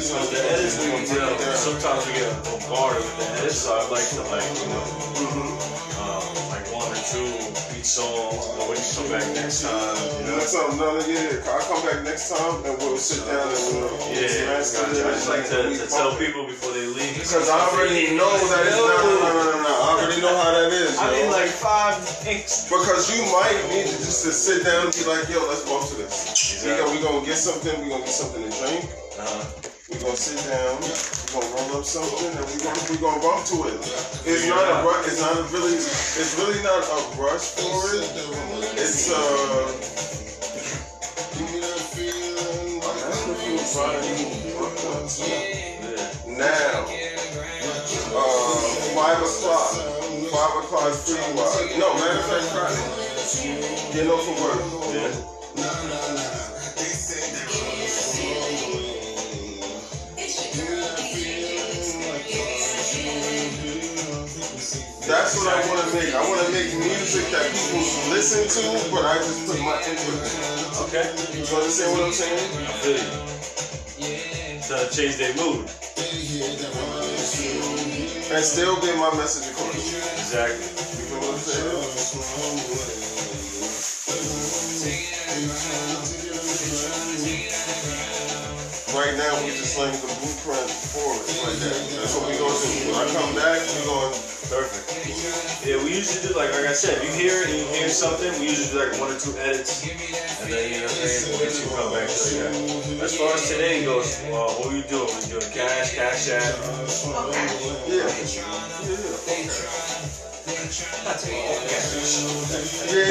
So 0.00 0.18
the 0.32 0.40
edits 0.50 0.78
we 0.80 0.90
can 1.04 1.54
sometimes 1.54 2.06
we 2.06 2.14
get 2.14 2.32
bombarded 2.44 3.04
with 3.04 3.18
the 3.18 3.26
edits, 3.40 3.58
so 3.58 3.76
I 3.76 3.88
like 3.90 4.08
to 4.10 4.22
like, 4.32 4.44
you 4.58 4.68
know, 4.68 4.84
um, 5.20 5.81
like 7.14 7.24
one 7.24 7.52
or 7.52 7.54
two 7.54 7.82
song, 7.84 8.34
or 8.60 8.68
when 8.68 8.78
you 8.78 8.88
come 8.94 9.08
back 9.10 9.26
next 9.34 9.62
time, 9.62 9.96
you 10.20 10.26
know? 10.26 10.38
That's 10.38 10.52
something, 10.52 10.78
no, 10.78 10.98
yeah, 11.06 11.42
I'll 11.50 11.66
come 11.66 11.82
back 11.84 12.04
next 12.04 12.30
time 12.30 12.64
and 12.64 12.78
we'll 12.78 12.96
sit 12.96 13.26
down 13.26 13.48
and 13.48 13.62
we'll 13.74 13.90
Yeah, 14.14 14.46
master 14.54 14.86
gotcha. 14.86 15.00
it. 15.00 15.06
I 15.06 15.10
just 15.12 15.28
like 15.28 15.46
to, 15.50 15.60
to 15.76 15.86
tell 15.90 16.16
people 16.16 16.46
before 16.46 16.72
they 16.72 16.86
leave. 16.86 17.14
Because 17.18 17.50
I 17.50 17.58
already 17.74 18.14
know 18.16 18.30
that 18.30 18.66
it's 18.66 18.76
not, 18.78 19.02
no, 19.02 19.18
no, 19.18 19.30
no, 19.34 19.42
no, 19.50 19.56
no. 19.62 19.74
I 19.82 19.88
already 19.98 20.20
know 20.22 20.34
how 20.36 20.50
that 20.52 20.72
is. 20.72 20.96
I 20.98 21.10
yo. 21.10 21.22
mean, 21.22 21.32
like 21.32 21.50
five 21.50 21.96
five 21.96 22.08
things. 22.22 22.68
Because 22.70 23.10
you 23.10 23.22
might 23.32 23.58
need 23.68 23.86
to 23.86 23.96
just 23.98 24.24
to 24.24 24.32
sit 24.32 24.64
down 24.64 24.86
and 24.86 24.94
be 24.94 25.04
like, 25.04 25.28
yo, 25.28 25.40
let's 25.48 25.64
bump 25.66 25.88
to 25.90 25.94
this. 25.96 26.62
We 26.64 26.70
Exactly. 26.70 26.78
gonna, 26.78 26.92
we 26.92 26.98
gonna 27.02 27.26
get 27.26 27.36
something, 27.36 27.74
we 27.82 27.88
gonna 27.90 28.04
get 28.04 28.14
something 28.14 28.42
to 28.42 28.50
drink, 28.58 28.84
Uh-huh. 29.18 29.71
We 29.92 29.98
gonna 30.00 30.16
sit 30.16 30.40
down, 30.48 30.80
we're 30.80 31.40
gonna 31.40 31.54
roll 31.54 31.80
up 31.80 31.84
something, 31.84 32.32
and 32.32 32.46
we 32.48 32.56
gonna, 32.64 32.80
we 32.88 32.96
gonna 32.96 33.20
bump 33.20 33.44
to 33.46 33.68
it. 33.68 33.76
It's 34.24 34.48
not 34.48 34.64
a 34.64 34.86
rush, 34.86 35.06
it's 35.06 35.20
not 35.20 35.36
a 35.36 35.42
really, 35.52 35.76
it's 35.76 36.38
really 36.38 36.62
not 36.62 36.80
a 36.80 36.98
rush 37.20 37.52
for 37.52 37.92
it. 37.96 38.08
It's, 38.80 39.12
uh. 39.12 39.68
Now, 46.26 46.86
uh, 48.14 48.32
five 48.96 49.18
o'clock. 49.20 49.70
Five 50.32 50.64
o'clock 50.64 50.88
is 50.88 51.04
pretty 51.04 51.32
wide. 51.36 51.78
No, 51.78 51.94
matter 51.94 52.18
of 52.18 52.24
fact, 52.26 52.46
Friday. 52.52 53.92
Get 53.92 54.06
off 54.08 54.24
from 54.24 54.36
work. 54.40 54.60
Yeah. 54.94 56.31
That's 65.12 65.36
what 65.36 65.46
I 65.52 65.60
want 65.68 65.76
to 65.84 65.92
make. 65.94 66.14
I 66.14 66.24
want 66.26 66.40
to 66.40 66.52
make 66.52 66.72
music 66.72 67.28
that 67.36 67.44
people 67.52 67.84
listen 68.08 68.48
to, 68.48 68.64
but 68.88 69.04
I 69.04 69.18
just 69.18 69.44
put 69.44 69.60
my 69.60 69.76
input 69.84 70.24
in. 70.24 70.32
Okay. 70.88 71.04
You 71.36 71.44
understand 71.52 71.92
what 71.92 72.08
I'm 72.08 72.16
saying? 72.16 72.40
I 72.64 72.72
feel 72.80 72.96
you. 72.96 73.20
Trying 74.64 74.88
to 74.88 74.96
change 74.96 75.16
their 75.20 75.36
mood. 75.36 75.68
And 78.32 78.42
still 78.42 78.80
get 78.80 78.96
my 78.96 79.12
message 79.20 79.52
across. 79.52 79.76
Exactly. 80.16 80.64
You 80.64 81.04
feel 81.04 81.20
what 81.20 81.34
I'm 81.34 81.40
saying? 81.44 82.72
Right 89.02 89.18
now, 89.18 89.34
we 89.42 89.50
just 89.50 89.76
laying 89.76 89.90
the 89.98 90.06
blueprint 90.22 90.70
for 90.70 91.10
it 91.10 91.26
like 91.42 91.58
that. 91.58 91.74
That's 91.98 92.14
what 92.14 92.30
we 92.30 92.38
gonna 92.38 92.54
do. 92.54 92.86
When 92.86 92.94
I 92.94 93.10
come 93.10 93.34
back, 93.34 93.58
we 93.58 93.82
gonna 93.82 94.14
Perfect. 94.46 95.66
Yeah, 95.66 95.82
we 95.82 95.96
usually 95.96 96.28
do 96.28 96.38
like 96.38 96.52
like 96.52 96.66
I 96.66 96.72
said, 96.72 97.02
if 97.02 97.10
you 97.10 97.14
hear 97.18 97.42
it 97.42 97.50
and 97.50 97.58
you 97.58 97.66
hear 97.74 97.88
something, 97.88 98.30
we 98.38 98.50
usually 98.50 98.70
do 98.70 98.78
like 98.78 99.00
one 99.00 99.10
or 99.10 99.18
two 99.18 99.34
edits, 99.38 99.82
and 99.82 100.52
then 100.52 100.70
you 100.70 100.78
know 100.78 100.86
what 100.86 100.94
I'm 100.94 101.02
saying, 101.02 101.34
we'll 101.34 101.42
get 101.42 101.58
you 101.58 101.66
come 101.74 101.90
back 101.90 102.06
to 102.06 102.30
that. 102.46 103.02
As 103.02 103.18
far 103.18 103.34
as 103.34 103.42
today 103.50 103.82
goes, 103.82 104.22
well, 104.30 104.54
what 104.62 104.70
we 104.70 104.86
doing? 104.86 105.10
We 105.18 105.34
doing 105.34 105.50
cash, 105.50 105.98
cash 105.98 106.30
app. 106.30 106.54
Yeah. 107.90 108.06
Yeah, 108.86 109.42
yeah. 109.42 110.31
Yeah, 110.42 110.58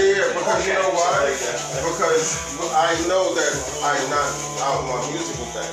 yeah, 0.04 0.28
because 0.36 0.68
you 0.68 0.74
know 0.74 0.92
why? 0.92 1.32
Because 1.32 2.60
I 2.76 2.92
know 3.08 3.34
that 3.34 3.54
I 3.88 3.96
knocked 4.12 4.60
out 4.60 4.84
my 4.84 5.00
music 5.12 5.40
with 5.40 5.54
that. 5.56 5.72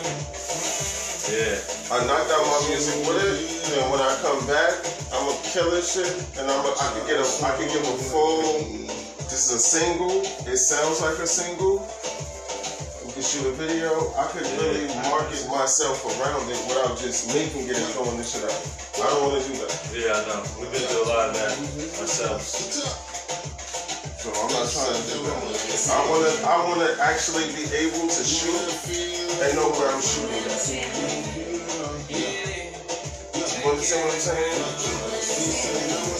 Yeah. 1.27 1.59
I 1.91 2.07
knocked 2.07 2.31
out 2.31 2.47
my 2.47 2.63
music 2.71 2.95
with 3.09 3.19
it, 3.27 3.75
and 3.75 3.91
when 3.91 3.99
I 4.01 4.15
come 4.23 4.39
back, 4.47 4.87
I'ma 5.13 5.35
kill 5.43 5.71
this 5.73 5.95
shit, 5.95 6.15
and 6.39 6.49
I'm 6.49 6.65
a, 6.65 6.71
I 6.79 6.95
can 6.95 7.07
get 7.09 7.19
a 7.19 7.27
I 7.45 7.51
can 7.59 7.67
give 7.67 7.83
a 7.83 7.97
full. 8.07 8.63
This 9.27 9.51
is 9.51 9.53
a 9.53 9.59
single. 9.59 10.23
It 10.47 10.59
sounds 10.59 11.01
like 11.03 11.19
a 11.19 11.27
single. 11.27 11.83
Shoot 13.19 13.51
a 13.51 13.53
video. 13.59 14.15
I 14.15 14.31
could 14.31 14.47
really 14.63 14.87
market 15.11 15.43
myself 15.51 16.07
around 16.07 16.47
it 16.49 16.57
without 16.71 16.97
just 16.97 17.35
making 17.35 17.67
it 17.67 17.75
and 17.75 17.91
throwing 17.93 18.17
this 18.17 18.31
shit 18.33 18.47
out. 18.47 18.55
I 19.03 19.11
don't 19.11 19.27
want 19.27 19.43
to 19.43 19.43
do 19.43 19.59
that. 19.59 19.75
Yeah, 19.91 20.17
I 20.17 20.23
know. 20.23 20.41
We've 20.57 20.71
been 20.71 20.87
through 20.87 21.03
a 21.03 21.11
lot 21.11 21.29
of 21.29 21.35
that 21.35 21.51
ourselves. 21.99 22.47
So 24.23 24.31
I'm 24.33 24.49
not 24.55 24.71
trying 24.71 24.97
to 24.97 25.03
do 25.11 25.19
that. 25.29 25.35
I 25.35 26.01
wanna 26.09 26.31
I 26.47 26.57
wanna 26.63 26.95
actually 27.03 27.51
be 27.59 27.67
able 27.75 28.07
to 28.07 28.23
shoot 28.23 28.55
and 29.43 29.51
know 29.59 29.77
where 29.77 29.91
I'm 29.91 30.01
shooting 30.01 30.39
at. 30.49 30.63
You 33.59 33.67
understand 33.67 34.09
what 34.09 34.15
I'm 34.15 34.23
saying? 34.25 34.63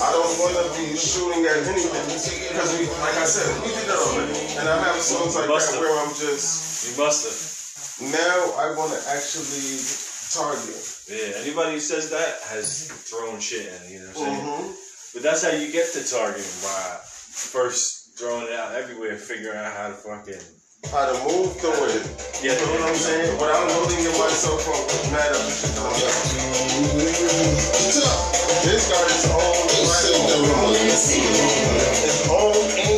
I 0.03 0.09
don't 0.13 0.35
wanna 0.43 0.67
be 0.77 0.99
shooting 0.99 1.47
at 1.47 1.63
anything. 1.63 2.05
Because 2.53 2.75
we 2.75 2.91
like 3.01 3.17
I 3.17 3.25
said, 3.25 3.49
we 3.63 3.71
did 3.71 3.87
that 3.87 3.97
already. 3.97 4.35
And 4.59 4.69
I 4.69 4.77
have 4.83 5.01
songs 5.01 5.39
like 5.39 5.47
that 5.47 5.81
where 5.81 5.95
I'm 6.05 6.13
just 6.13 6.68
You 6.87 6.95
must 6.97 7.27
have. 7.27 8.13
now 8.13 8.55
I 8.55 8.75
wanna 8.77 9.01
actually 9.11 9.83
target. 10.31 10.79
Yeah, 11.11 11.43
anybody 11.43 11.73
who 11.73 11.81
says 11.81 12.11
that 12.11 12.39
has 12.53 12.87
thrown 13.09 13.41
shit 13.41 13.67
in, 13.67 13.93
you 13.93 13.99
know 14.01 14.07
what 14.15 14.29
I'm 14.29 14.35
saying? 14.35 14.47
Mm-hmm. 14.47 14.73
But 15.15 15.23
that's 15.23 15.43
how 15.43 15.51
you 15.57 15.73
get 15.73 15.91
to 15.95 16.05
target 16.05 16.47
by 16.63 17.01
first 17.03 18.19
throwing 18.19 18.47
it 18.47 18.53
out 18.53 18.75
everywhere, 18.75 19.17
figuring 19.17 19.57
out 19.57 19.73
how 19.73 19.89
to 19.89 19.95
fucking 19.95 20.43
How 20.91 21.07
to 21.07 21.15
move 21.23 21.55
through 21.63 21.87
it. 21.87 22.03
You 22.43 22.51
get 22.51 22.59
know 22.59 22.71
what 22.83 22.91
I'm 22.91 22.99
saying? 22.99 23.31
Without 23.39 23.67
loading 23.79 24.03
myself 24.19 24.67
up 24.67 24.83
with 24.91 25.07
mad 25.15 25.31
other 25.31 25.55
shit 25.55 25.71
that 25.75 25.87
I'm 25.87 25.95
This 28.67 28.91
got 28.91 29.07
its 29.07 29.27
own 29.31 29.55
platform. 29.71 30.75
Its 32.03 32.27
own 32.27 32.59
aim, 32.75 32.98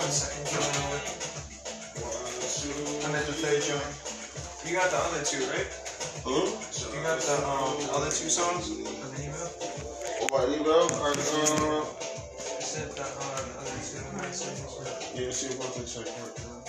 The 0.00 0.10
second 0.12 0.46
joint 0.48 0.76
over. 0.82 1.00
I'm 3.06 3.14
at 3.16 3.26
the 3.26 3.32
third 3.34 3.62
joint. 3.62 3.84
You 4.66 4.76
got 4.78 4.90
the 4.90 4.98
other 4.98 5.24
two, 5.24 5.44
right? 5.50 5.79
Hmm? 6.24 6.48
You 6.96 7.02
got 7.02 7.20
the 7.20 7.36
um 7.46 7.76
other 7.96 8.10
two 8.10 8.28
songs 8.28 8.70
on 8.70 9.10
the 9.12 9.20
email? 9.20 9.50
My 10.30 10.44
email, 10.48 10.88
I, 10.88 11.10
uh, 11.10 11.84
I 11.84 12.62
said 12.62 12.88
the 12.96 13.02
uh, 13.02 13.60
other 13.60 13.78
two. 13.84 14.00
I 14.16 14.30
said 14.30 14.56
this 14.56 14.76
one. 14.76 14.86
yeah, 15.14 15.30
to 15.30 15.82
check 15.84 16.06
right 16.06 16.36
now. 16.44 16.60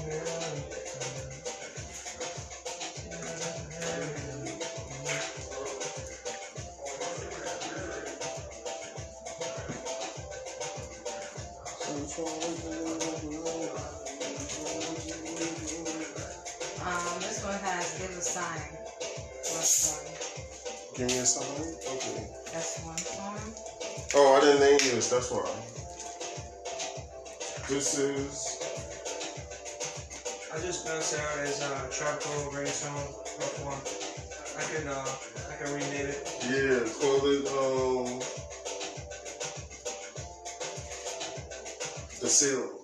Um, 0.00 0.29
this, 25.00 25.08
that's 25.08 25.30
why. 25.30 25.48
This 27.70 27.98
is, 27.98 28.60
I 30.52 30.60
just 30.60 30.84
bounced 30.84 31.18
out 31.18 31.38
as 31.38 31.62
uh, 31.62 31.88
Charcoal 31.90 32.52
Reggaeton 32.52 32.92
Part 33.38 33.54
1. 33.64 33.80
I 34.58 34.64
can, 34.68 34.88
uh, 34.88 35.08
I 35.48 35.56
can 35.56 35.72
rename 35.72 36.06
it. 36.06 36.20
yeah, 36.52 36.84
call 37.00 37.24
it, 37.24 37.48
um, 37.48 38.20
The 42.20 42.28
Seal. 42.28 42.76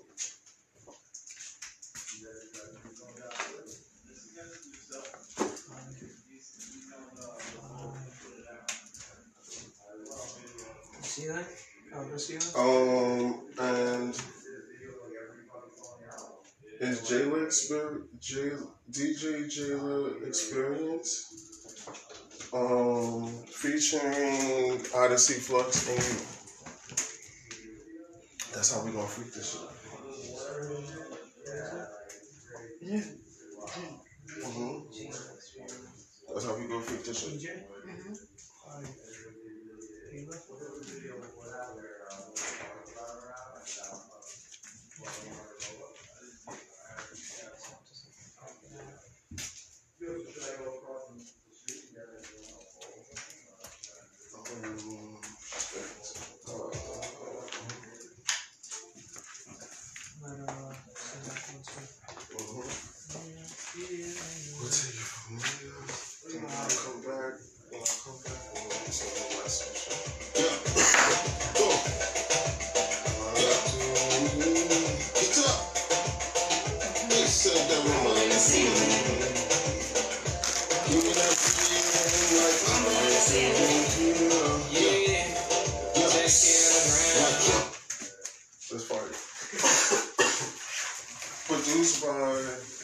Ceiling? 11.03 11.45
Oh, 11.95 12.05
the 12.05 12.05
ceiling? 12.05 12.05
Um, 12.55 13.41
and 13.59 14.15
is 16.81 17.01
Jayla 17.09 17.47
Exper- 17.47 18.03
J- 18.19 18.57
DJ 18.91 19.45
Jayla 19.47 20.27
Experience 20.27 21.27
um, 22.53 23.27
featuring 23.47 24.81
Odyssey 24.95 25.35
Fluxx 25.35 25.89
and 25.89 26.03
you. 26.03 26.27
That's 28.53 28.71
how 28.73 28.81
we 28.81 28.91
gonna 28.91 29.07
freak 29.07 29.33
this 29.33 29.53
shit. 29.53 29.61
Yeah. 32.81 33.01
hmm 34.45 34.79
That's 36.33 36.45
how 36.45 36.55
we 36.57 36.67
gonna 36.67 36.81
freak 36.83 37.05
this 37.05 37.21
shit. 37.21 37.33
DJ? 37.39 37.63
Mm-hmm. 37.87 38.13
Let's 88.73 88.89
party. 88.89 89.15
Produced 91.47 92.03
by 92.03 92.76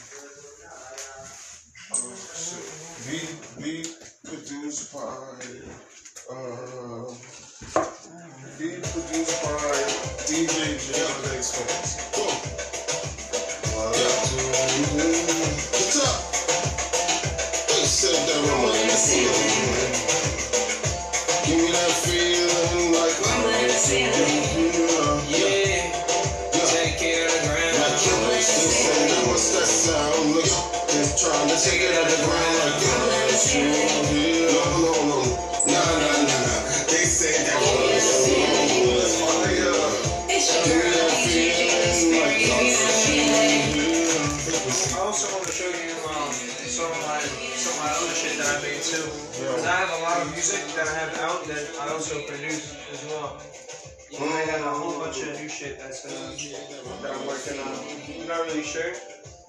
really 58.53 58.65
sure 58.65 58.93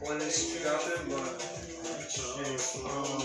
when 0.08 0.16
it's 0.22 0.48
dropping, 0.64 1.12
but 1.12 1.28
um, 2.88 3.20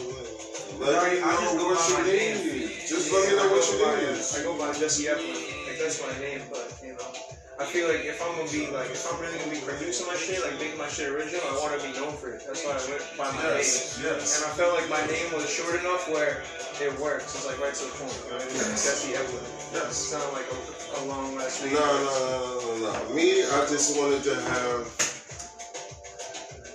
Let 0.82 1.06
me 1.06 1.22
I 1.22 1.30
just 1.38 1.54
know 1.54 1.58
go 1.58 1.70
what 1.70 1.78
by 1.78 2.02
my 2.02 2.06
you 2.06 2.18
name. 2.18 2.70
Just 2.86 3.12
let 3.12 3.30
me 3.30 3.36
know 3.38 3.46
what 3.46 3.62
go 3.62 3.78
you 3.78 3.84
by- 3.84 4.00
need. 4.02 4.18
I 4.18 4.42
go 4.42 4.58
by 4.58 4.72
Jesse 4.74 5.04
Eflin. 5.06 5.38
Like 5.66 5.78
that's 5.78 6.02
my 6.02 6.10
name, 6.18 6.42
but 6.50 6.66
you 6.82 6.94
know, 6.98 7.10
I 7.58 7.64
feel 7.66 7.86
like 7.90 8.02
if 8.06 8.18
I'm 8.22 8.34
gonna 8.38 8.50
be 8.50 8.66
like, 8.74 8.90
if 8.90 9.06
I'm 9.06 9.20
really 9.22 9.38
gonna 9.38 9.54
be 9.54 9.62
producing 9.62 10.06
my 10.06 10.14
shit, 10.18 10.42
like 10.42 10.58
making 10.58 10.78
my 10.78 10.88
shit 10.88 11.10
original, 11.10 11.46
I 11.46 11.54
want 11.62 11.78
to 11.78 11.82
be 11.86 11.94
known 11.94 12.14
for 12.18 12.30
it. 12.34 12.42
That's 12.46 12.62
why 12.66 12.74
I 12.74 12.82
went 12.90 13.02
by 13.18 13.30
my 13.38 13.42
name. 13.54 13.62
Yes, 13.62 13.98
yes. 14.02 14.42
And 14.42 14.50
I 14.50 14.54
felt 14.58 14.74
like 14.74 14.90
my 14.90 15.02
name 15.06 15.30
was 15.34 15.46
short 15.46 15.78
enough 15.78 16.10
where 16.10 16.42
it 16.82 16.90
works. 16.98 17.34
It's 17.38 17.46
like 17.46 17.58
right 17.62 17.74
to 17.74 17.84
the 17.86 17.94
point. 18.02 18.14
What 18.30 18.42
I 18.42 18.46
Jesse 18.74 19.14
Eflin. 19.14 19.46
Yes. 19.74 19.94
It's 19.94 20.10
not 20.14 20.26
like 20.34 20.46
a, 20.50 20.58
a 20.58 21.00
long 21.06 21.34
last 21.38 21.62
name. 21.62 21.74
No, 21.74 21.82
no, 21.82 22.02
no, 22.02 22.78
no, 22.82 23.02
no. 23.06 23.14
Me, 23.14 23.42
I 23.46 23.62
just 23.70 23.94
wanted 23.98 24.22
to 24.26 24.34
have. 24.54 25.17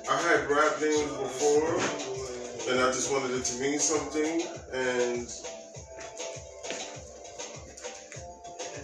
I 0.10 0.18
had 0.20 0.50
rap 0.50 0.82
names 0.82 1.00
before, 1.16 1.80
and 2.70 2.80
I 2.80 2.92
just 2.92 3.10
wanted 3.10 3.32
it 3.32 3.46
to 3.46 3.60
mean 3.62 3.80
something, 3.80 4.42
and 4.74 5.24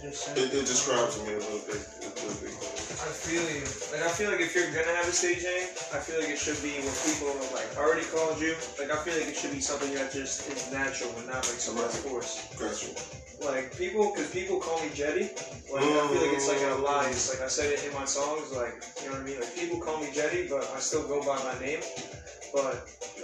just 0.00 0.32
it, 0.32 0.50
describes 0.64 1.18
me 1.20 1.34
a 1.34 1.36
little 1.36 1.60
bit. 1.68 1.76
A 1.76 2.08
little 2.24 2.40
bit. 2.40 2.56
I 3.04 3.12
feel 3.12 3.44
you. 3.52 3.60
Like 3.92 4.00
I 4.00 4.08
feel 4.08 4.30
like 4.30 4.40
if 4.40 4.54
you're 4.54 4.72
gonna 4.72 4.96
have 4.96 5.08
a 5.08 5.12
stage 5.12 5.44
name, 5.44 5.68
I 5.92 6.00
feel 6.00 6.20
like 6.20 6.30
it 6.30 6.38
should 6.38 6.60
be 6.62 6.80
when 6.80 6.96
people 7.04 7.28
have 7.36 7.52
like 7.52 7.68
already 7.76 8.06
called 8.08 8.40
you. 8.40 8.56
Like 8.80 8.88
I 8.88 8.96
feel 9.04 9.12
like 9.12 9.28
it 9.28 9.36
should 9.36 9.52
be 9.52 9.60
something 9.60 9.92
that 9.94 10.12
just 10.12 10.48
is 10.48 10.72
natural 10.72 11.12
and 11.18 11.26
not 11.26 11.44
like 11.48 11.60
somebody's 11.60 12.00
force. 12.00 12.48
Gotcha. 12.56 12.96
Like 13.44 13.76
people, 13.76 14.12
because 14.12 14.30
people 14.30 14.60
call 14.60 14.80
me 14.82 14.90
Jetty. 14.94 15.30
Like 15.72 15.82
I 15.82 16.08
feel 16.08 16.20
like 16.22 16.36
it's 16.36 16.48
like 16.48 16.60
a 16.60 16.74
lie. 16.82 17.08
It's 17.08 17.30
like 17.32 17.40
I 17.44 17.48
said 17.48 17.72
it 17.72 17.84
in 17.86 17.94
my 17.94 18.04
songs. 18.04 18.52
Like 18.52 18.82
you 19.02 19.08
know 19.08 19.16
what 19.16 19.22
I 19.22 19.24
mean. 19.24 19.40
Like 19.40 19.54
people 19.56 19.80
call 19.80 19.98
me 20.00 20.08
Jetty, 20.12 20.46
but 20.48 20.68
I 20.74 20.80
still 20.80 21.06
go 21.08 21.20
by 21.20 21.38
my 21.42 21.58
name. 21.64 21.80
But 22.52 22.64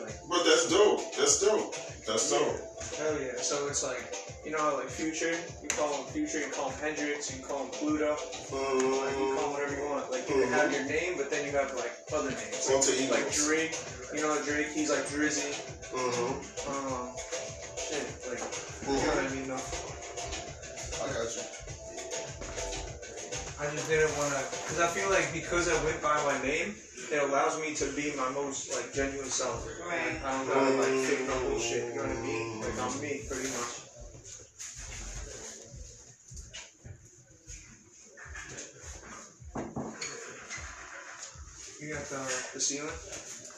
like 0.00 0.16
But 0.28 0.44
that's 0.44 0.70
dope. 0.70 1.00
That's 1.16 1.40
dope. 1.40 1.74
That's 2.06 2.30
dope. 2.30 2.56
hell 2.96 3.16
yeah. 3.20 3.36
So 3.42 3.66
it's 3.68 3.82
like 3.84 4.14
you 4.46 4.52
know 4.52 4.58
how 4.58 4.76
like 4.78 4.88
Future, 4.88 5.34
you 5.60 5.68
call 5.68 5.92
him 5.92 6.04
Future, 6.14 6.38
you 6.38 6.50
call 6.52 6.70
him 6.70 6.78
Hendrix, 6.80 7.36
you 7.36 7.42
call 7.44 7.64
him 7.64 7.70
Pluto. 7.72 8.14
Like 8.14 9.18
you 9.18 9.34
call 9.36 9.46
him 9.46 9.52
whatever 9.52 9.74
you 9.76 9.84
want. 9.90 10.10
Like 10.10 10.28
you 10.28 10.36
can 10.40 10.52
have 10.52 10.72
your 10.72 10.84
name, 10.86 11.14
but 11.18 11.30
then 11.30 11.44
you 11.44 11.52
have 11.58 11.74
like 11.74 11.92
other 12.14 12.30
names. 12.30 12.70
Alter 12.70 12.92
Like. 13.10 13.32
Drake, 13.34 13.76
you 14.14 14.22
know 14.22 14.38
Drake, 14.44 14.68
he's 14.72 14.88
like 14.90 15.04
Drizzy. 15.10 15.50
Mm-hmm. 15.90 16.70
Um, 16.70 17.10
shit, 17.74 18.06
like 18.30 18.40
you 18.86 18.94
know 19.02 19.14
what 19.18 19.26
I 19.26 19.34
mean? 19.34 19.48
No, 19.48 19.58
I 23.76 23.78
just 23.78 23.90
didn't 23.90 24.16
wanna, 24.16 24.40
cause 24.72 24.80
I 24.80 24.86
feel 24.88 25.10
like 25.10 25.30
because 25.34 25.68
I 25.68 25.76
went 25.84 26.00
by 26.00 26.16
my 26.24 26.40
name, 26.40 26.72
it 27.12 27.20
allows 27.20 27.60
me 27.60 27.74
to 27.74 27.84
be 27.92 28.10
my 28.16 28.30
most 28.32 28.72
like 28.72 28.90
genuine 28.90 29.28
self. 29.28 29.68
Right. 29.84 30.16
I 30.24 30.32
don't 30.32 30.48
gotta 30.48 30.70
like 30.80 30.96
fake 31.04 31.28
no 31.28 31.36
bullshit. 31.44 31.84
You 31.92 32.00
know 32.00 32.08
what 32.08 32.16
I 32.16 32.20
mean? 32.24 32.60
Like 32.64 32.72
I'm 32.80 33.00
me, 33.04 33.20
pretty 33.28 33.52
much. 33.52 33.84
You 41.78 41.92
got 41.92 42.08
the 42.08 42.24
the 42.56 42.60
ceiling. 42.60 42.96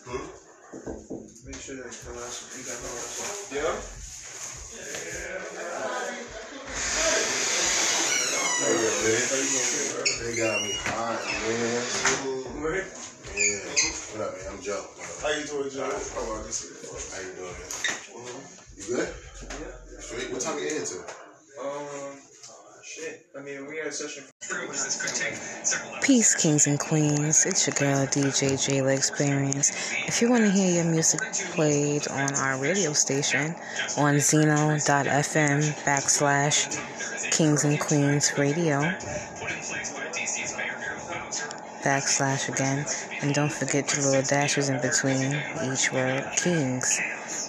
Hmm? 0.02 1.46
Make 1.46 1.62
sure 1.62 1.76
that 1.78 1.94
the 1.94 2.10
last 2.18 2.42
one. 2.42 2.58
You 2.58 2.66
got 2.66 2.74
the 2.74 2.90
last 2.90 3.22
one. 3.22 3.54
Yeah. 3.54 5.47
They 9.08 10.36
got 10.36 10.60
me 10.60 10.72
hot, 10.84 11.16
man. 11.24 12.60
Word? 12.60 12.84
Yeah. 13.34 13.56
What 14.12 14.20
up, 14.20 14.36
man? 14.36 14.44
I'm 14.52 14.60
Joe. 14.60 14.84
How 15.22 15.30
you 15.30 15.46
doing, 15.46 15.70
Joe? 15.70 15.88
How 15.88 16.28
are 16.28 16.44
you? 16.44 16.52
How 17.08 17.22
you 17.24 17.32
doing, 17.32 17.56
man? 17.56 18.42
You 18.76 18.84
good? 18.84 19.08
Yeah. 19.08 20.00
Straight? 20.00 20.30
What 20.30 20.42
time 20.42 20.58
you 20.58 20.68
get 20.68 20.76
into? 20.76 20.98
Um, 21.58 22.18
shit. 22.84 23.24
I 23.34 23.40
mean, 23.40 23.66
we 23.66 23.78
had 23.78 23.86
a 23.86 23.92
session. 23.92 24.24
Peace, 26.02 26.34
kings 26.34 26.66
and 26.66 26.78
queens. 26.78 27.46
It's 27.46 27.66
your 27.66 27.76
girl, 27.76 28.06
DJ 28.08 28.60
Jayla 28.60 28.94
Experience. 28.94 29.72
If 30.06 30.20
you 30.20 30.28
want 30.28 30.42
to 30.44 30.50
hear 30.50 30.82
your 30.82 30.92
music 30.92 31.20
played 31.54 32.06
on 32.08 32.34
our 32.34 32.60
radio 32.60 32.92
station 32.92 33.54
on 33.96 34.20
Zeno.fm 34.20 35.62
backslash 35.84 36.78
Kings 37.30 37.64
and 37.64 37.78
Queens 37.78 38.32
Radio 38.36 38.80
backslash 41.82 42.48
again. 42.48 42.84
And 43.22 43.34
don't 43.34 43.52
forget 43.52 43.88
the 43.88 44.00
little 44.00 44.22
dashes 44.22 44.68
in 44.68 44.80
between 44.80 45.40
each 45.72 45.92
word. 45.92 46.24
Kings. 46.36 47.00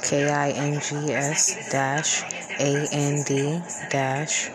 K 0.04 0.30
I 0.30 0.52
N 0.52 0.80
G 0.80 1.14
S 1.14 1.70
dash 1.72 2.24
A 2.60 2.88
N 2.92 3.24
D 3.24 3.62
dash 3.90 4.50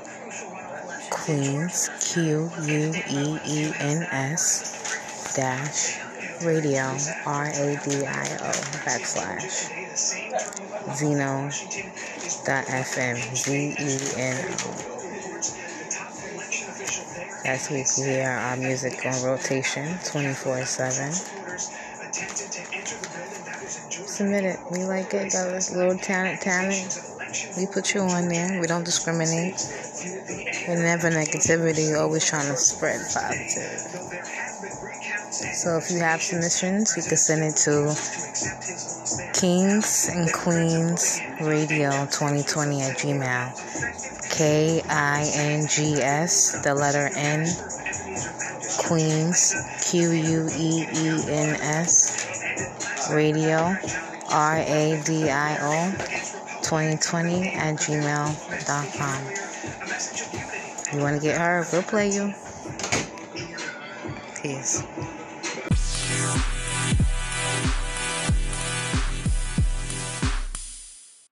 Queens, 1.11 1.91
Q 2.01 2.51
U 2.63 2.95
E 3.09 3.39
E 3.47 3.73
N 3.79 4.03
S 4.11 5.35
dash 5.37 6.01
radio, 6.43 6.97
R 7.27 7.47
A 7.47 7.81
D 7.85 8.05
I 8.07 8.27
O 8.41 8.53
backslash 8.85 9.71
Zeno 10.97 11.51
dot 12.45 12.65
FM, 12.67 13.17
Z 13.37 13.77
E 13.79 14.21
N 14.21 14.55
O. 14.67 15.04
Where 17.45 17.57
you 17.79 17.85
can 17.85 18.05
hear 18.05 18.31
our 18.31 18.57
music 18.57 19.05
on 19.05 19.23
rotation 19.23 19.99
24 20.03 20.65
7. 20.65 21.13
Submit 23.93 24.45
it. 24.45 24.59
We 24.71 24.85
like 24.85 25.13
it. 25.13 25.35
A 25.35 25.61
little 25.77 25.99
talent, 25.99 26.41
talent. 26.41 26.99
We 27.59 27.67
put 27.67 27.93
you 27.93 28.01
on 28.01 28.29
there. 28.29 28.59
We 28.59 28.67
don't 28.67 28.85
discriminate. 28.85 29.61
We're 30.67 30.83
never 30.83 31.11
negativity. 31.11 31.91
We're 31.91 31.99
always 31.99 32.25
trying 32.25 32.49
to 32.49 32.57
spread 32.57 33.01
positive. 33.13 34.15
So 35.31 35.77
if 35.77 35.91
you 35.91 35.99
have 35.99 36.23
submissions, 36.23 36.97
you 36.97 37.03
can 37.03 37.19
send 37.19 37.45
it 37.45 37.57
to 37.69 37.95
Kings 39.39 40.09
and 40.11 40.33
Queens 40.33 41.21
Radio 41.43 41.91
2020 42.07 42.81
at 42.81 42.97
Gmail. 42.97 44.14
K 44.37 44.83
I 44.89 45.31
N 45.37 45.69
G 45.69 46.03
S, 46.03 46.61
the 46.65 46.75
letter 46.75 47.09
N, 47.15 47.47
Queens, 48.79 49.55
Q 49.89 50.11
U 50.11 50.49
E 50.59 50.87
E 50.93 51.23
N 51.29 51.55
S, 51.61 53.09
Radio, 53.13 53.77
R 54.33 54.57
A 54.57 55.01
D 55.07 55.31
I 55.31 55.57
O, 55.61 55.93
2020 56.63 57.49
at 57.51 57.77
gmail.com. 57.77 59.25
You 60.93 61.01
want 61.01 61.15
to 61.15 61.23
get 61.23 61.39
her? 61.41 61.65
We'll 61.73 61.85
play 61.85 62.11
you. 62.11 62.35
Peace. 64.43 64.83